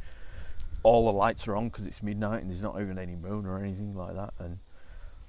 [0.82, 3.58] All the lights are on because it's midnight and there's not even any moon or
[3.58, 4.34] anything like that.
[4.38, 4.58] And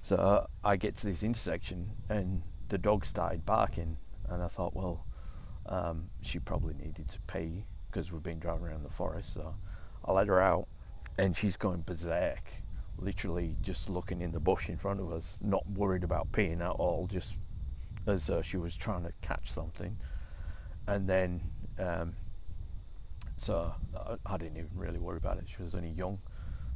[0.02, 3.98] so I get to this intersection and the dog started barking,
[4.28, 5.04] and I thought, well,
[5.66, 9.34] um, she probably needed to pee because we've been driving around the forest.
[9.34, 9.54] So
[10.04, 10.66] I let her out,
[11.18, 12.50] and she's going berserk,
[12.98, 16.72] literally just looking in the bush in front of us, not worried about peeing at
[16.72, 17.34] all, just
[18.06, 19.96] as though she was trying to catch something.
[20.86, 21.40] And then,
[21.78, 22.14] um,
[23.38, 25.44] so I, I didn't even really worry about it.
[25.46, 26.18] She was only young.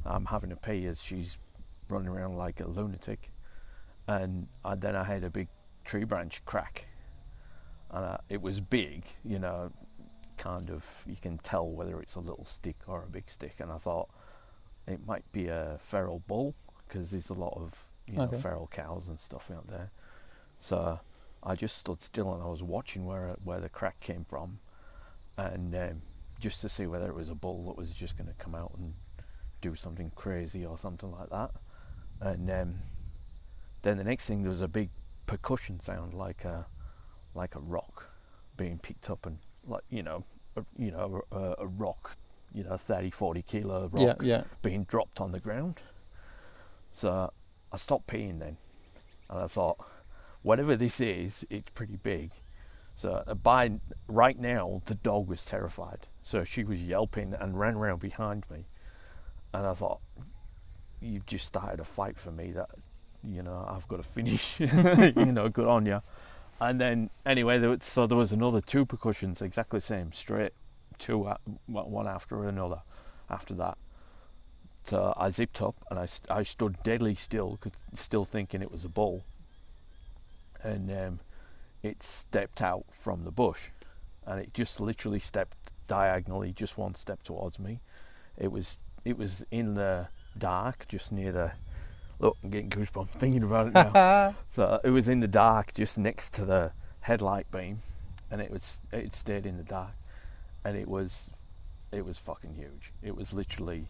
[0.05, 1.37] I'm having to pee as she's
[1.89, 3.31] running around like a lunatic.
[4.07, 5.49] And I, then I had a big
[5.85, 6.87] tree branch crack.
[7.91, 9.73] And uh, it was big, you know,
[10.37, 13.57] kind of, you can tell whether it's a little stick or a big stick.
[13.61, 14.09] And I thought
[14.87, 16.55] it might be a feral bull
[16.87, 17.73] because there's a lot of,
[18.07, 18.37] you know, Okay.
[18.37, 19.91] feral cows and stuff out there.
[20.61, 21.01] So
[21.43, 24.59] I just stood still and I was watching where where the crack came from,
[25.37, 26.03] and um,
[26.41, 28.73] just to see whether it was a bull that was just going to come out
[28.77, 28.95] and
[29.61, 31.53] do something crazy or something like that.
[32.21, 32.75] And um,
[33.83, 34.91] then the next thing there was a big
[35.27, 36.67] percussion sound like a
[37.39, 38.11] like a rock
[38.57, 40.25] being picked up and like you know
[40.57, 42.17] a, you know a, a rock
[42.53, 44.43] you know 30 40 kilo rock Yeah, yeah.
[44.63, 45.77] being dropped on the ground.
[46.93, 47.33] So
[47.73, 48.57] I stopped peeing then,
[49.31, 49.79] and I thought,
[50.43, 52.31] whatever this is, it's pretty big.
[52.97, 53.73] So uh, by
[54.09, 56.09] right now, the dog was terrified.
[56.23, 58.67] So she was yelping and ran around behind me,
[59.55, 60.01] and I thought,
[61.01, 62.71] you've just started a fight for me that,
[63.23, 64.55] you know, I've got to finish.
[64.59, 66.03] you know, good on you.
[66.61, 70.53] And then anyway, there was, so there was another two percussions, exactly the same, straight,
[70.99, 71.33] two
[71.67, 72.83] one after another.
[73.31, 73.77] After that,
[74.85, 77.59] so I zipped up and I, I stood deadly still,
[77.93, 79.23] still thinking it was a bull.
[80.63, 81.21] And um,
[81.83, 83.61] it stepped out from the bush,
[84.27, 85.57] and it just literally stepped
[85.87, 87.81] diagonally, just one step towards me.
[88.37, 91.53] It was it was in the dark, just near the.
[92.21, 94.35] Look, I'm getting goosebumps thinking about it now.
[94.51, 97.83] So it was in the dark, just next to the headlight beam,
[98.31, 99.93] and it was it stayed in the dark,
[100.65, 101.31] and it was
[101.93, 102.93] it was fucking huge.
[103.03, 103.89] It was literally,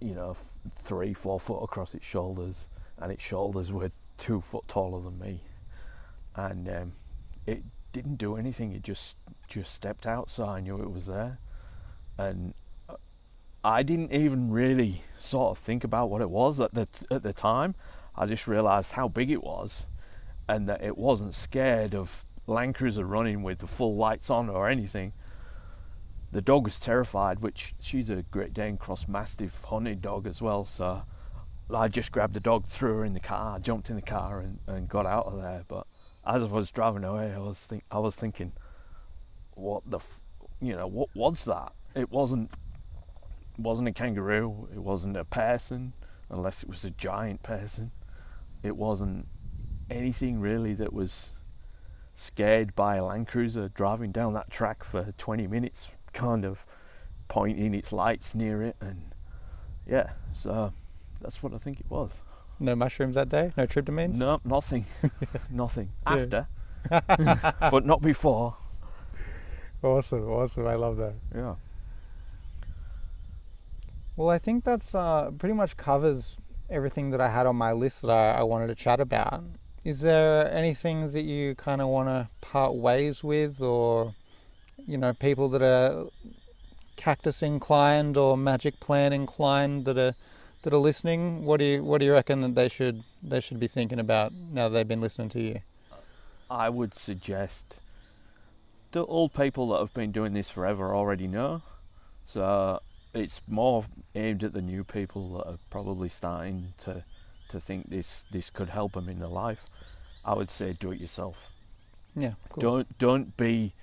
[0.00, 2.68] you know, f- three four foot across its shoulders,
[2.98, 5.42] and its shoulders were two foot taller than me,
[6.34, 6.92] and um,
[7.46, 7.62] it
[7.92, 8.72] didn't do anything.
[8.72, 9.16] It just
[9.46, 11.38] just stepped out, so I knew it was there,
[12.16, 12.65] and uh,
[13.66, 17.32] I didn't even really sort of think about what it was at the at the
[17.32, 17.74] time.
[18.14, 19.86] I just realised how big it was,
[20.48, 24.68] and that it wasn't scared of Land Cruiser running with the full lights on or
[24.68, 25.14] anything.
[26.30, 30.64] The dog was terrified, which she's a Great Dane Cross Mastiff hunted dog as well.
[30.64, 31.02] So
[31.68, 34.60] I just grabbed the dog, threw her in the car, jumped in the car, and,
[34.68, 35.64] and got out of there.
[35.66, 35.88] But
[36.24, 38.52] as I was driving away, I was think I was thinking,
[39.54, 40.20] what the, f-
[40.60, 41.72] you know, what was that?
[41.96, 42.52] It wasn't
[43.58, 44.68] wasn't a kangaroo.
[44.72, 45.92] It wasn't a person,
[46.28, 47.92] unless it was a giant person.
[48.62, 49.26] It wasn't
[49.90, 51.30] anything really that was
[52.14, 56.64] scared by a Land Cruiser driving down that track for 20 minutes, kind of
[57.28, 59.12] pointing its lights near it, and
[59.86, 60.72] yeah, so
[61.20, 62.10] that's what I think it was.
[62.58, 63.52] No mushrooms that day?
[63.56, 64.16] No tryptamines?
[64.16, 64.86] No, nothing,
[65.50, 66.48] nothing after,
[66.90, 68.56] but not before.
[69.82, 70.66] Awesome, awesome.
[70.66, 71.14] I love that.
[71.34, 71.56] Yeah.
[74.16, 76.36] Well, I think that's uh, pretty much covers
[76.70, 79.44] everything that I had on my list that I, I wanted to chat about.
[79.84, 84.14] Is there anything that you kind of want to part ways with, or
[84.86, 86.06] you know, people that are
[86.96, 90.14] cactus inclined or magic plant inclined that are
[90.62, 91.44] that are listening?
[91.44, 94.32] What do you what do you reckon that they should they should be thinking about
[94.32, 95.60] now that they've been listening to you?
[96.50, 97.76] I would suggest
[98.92, 101.60] the all people that have been doing this forever already know.
[102.24, 102.80] So
[103.16, 107.04] it's more aimed at the new people that are probably starting to
[107.50, 109.64] to think this this could help them in their life.
[110.24, 111.52] I would say do it yourself.
[112.14, 112.60] Yeah, cool.
[112.60, 113.74] Don't don't be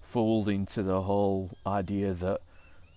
[0.00, 2.40] fooled into the whole idea that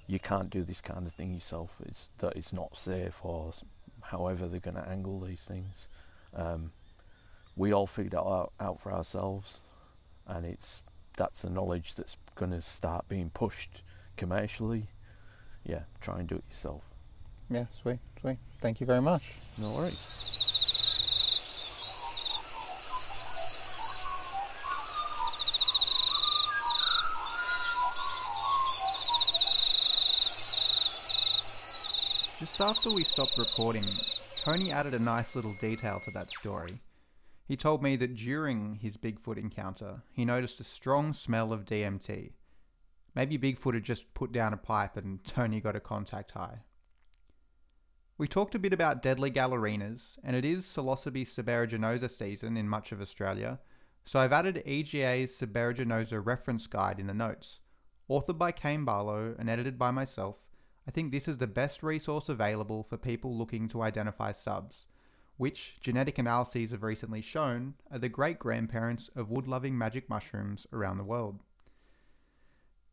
[0.08, 1.72] you can't do this kind of thing yourself.
[1.86, 3.54] It's that it's not safe or
[4.02, 5.88] however they're going to angle these things.
[6.36, 6.72] Um,
[7.56, 9.60] we all figured it out, out for ourselves,
[10.28, 10.82] and it's
[11.18, 13.82] that's a knowledge that's going to start being pushed
[14.18, 14.88] commercially.
[15.64, 16.84] Yeah, try and do it yourself.
[17.50, 18.38] Yeah, sweet, sweet.
[18.60, 19.24] Thank you very much.
[19.58, 19.98] No worries.
[32.40, 33.86] Just after we stopped recording,
[34.36, 36.80] Tony added a nice little detail to that story.
[37.48, 42.32] He told me that during his Bigfoot encounter, he noticed a strong smell of DMT.
[43.16, 46.60] Maybe Bigfoot had just put down a pipe and Tony got a contact high.
[48.18, 52.92] We talked a bit about deadly galerinas, and it is Psilocybe subaeruginosa season in much
[52.92, 53.60] of Australia,
[54.06, 57.60] so I've added EGA's subaeruginosa reference guide in the notes.
[58.10, 60.38] Authored by Caine Barlow and edited by myself,
[60.88, 64.86] I think this is the best resource available for people looking to identify subs,
[65.38, 70.68] which genetic analyses have recently shown are the great grandparents of wood loving magic mushrooms
[70.72, 71.40] around the world.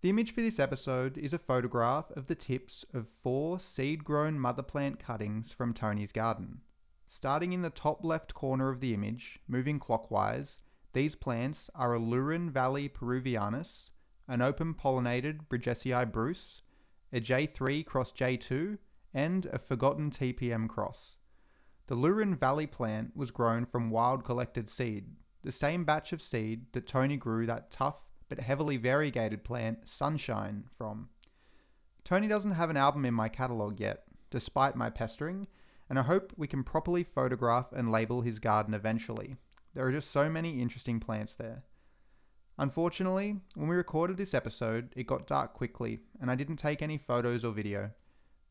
[0.01, 4.38] The image for this episode is a photograph of the tips of four seed grown
[4.38, 6.61] mother plant cuttings from Tony's garden.
[7.09, 10.61] Starting in the top left corner of the image, moving clockwise,
[10.92, 13.90] these plants are a Lurin Valley peruvianus,
[14.28, 16.62] an open pollinated bridgesii bruce,
[17.12, 18.78] a J3 cross J2,
[19.12, 21.16] and a forgotten TPM cross.
[21.88, 26.66] The Lurin Valley plant was grown from wild collected seed, the same batch of seed
[26.72, 31.09] that Tony grew that tough but heavily variegated plant Sunshine from.
[32.05, 35.47] Tony doesn't have an album in my catalogue yet, despite my pestering,
[35.89, 39.37] and I hope we can properly photograph and label his garden eventually.
[39.74, 41.64] There are just so many interesting plants there.
[42.59, 46.99] Unfortunately, when we recorded this episode, it got dark quickly, and I didn't take any
[46.99, 47.93] photos or video.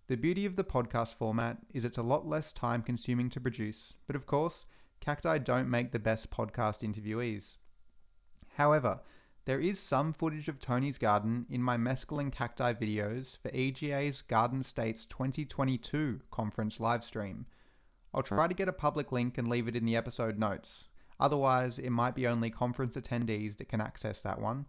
[0.08, 3.94] The beauty of the podcast format is it's a lot less time consuming to produce,
[4.08, 4.66] but of course,
[5.02, 7.58] cacti don't make the best podcast interviewees.
[8.54, 9.02] However,
[9.48, 14.62] there is some footage of Tony's garden in my mescaline cacti videos for EGA's Garden
[14.62, 17.46] States 2022 conference livestream.
[18.14, 20.86] I'll try to get a public link and leave it in the episode notes,
[21.20, 24.68] Otherwise, it might be only conference attendees that can access that one.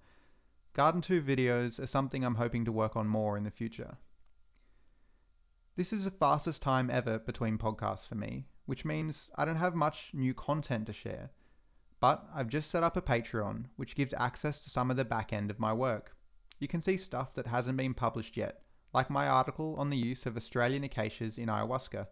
[0.73, 3.99] Garden 2 videos are something I'm hoping to work on more in the future.
[5.77, 9.75] This is the fastest time ever between podcasts for me, which means I don't have
[9.75, 11.31] much new content to share.
[12.01, 15.33] But I've just set up a Patreon, which gives access to some of the back
[15.33, 16.17] end of my work.
[16.59, 20.27] You can see stuff that hasn't been published yet, like my article on the use
[20.27, 22.07] of Australian acacias in ayahuasca.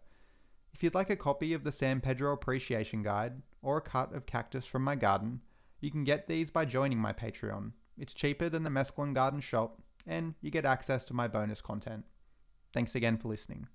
[0.73, 4.25] If you'd like a copy of the San Pedro Appreciation Guide or a cut of
[4.25, 5.41] cactus from my garden,
[5.79, 7.71] you can get these by joining my Patreon.
[7.97, 12.05] It's cheaper than the Mescaline Garden shop, and you get access to my bonus content.
[12.73, 13.67] Thanks again for listening.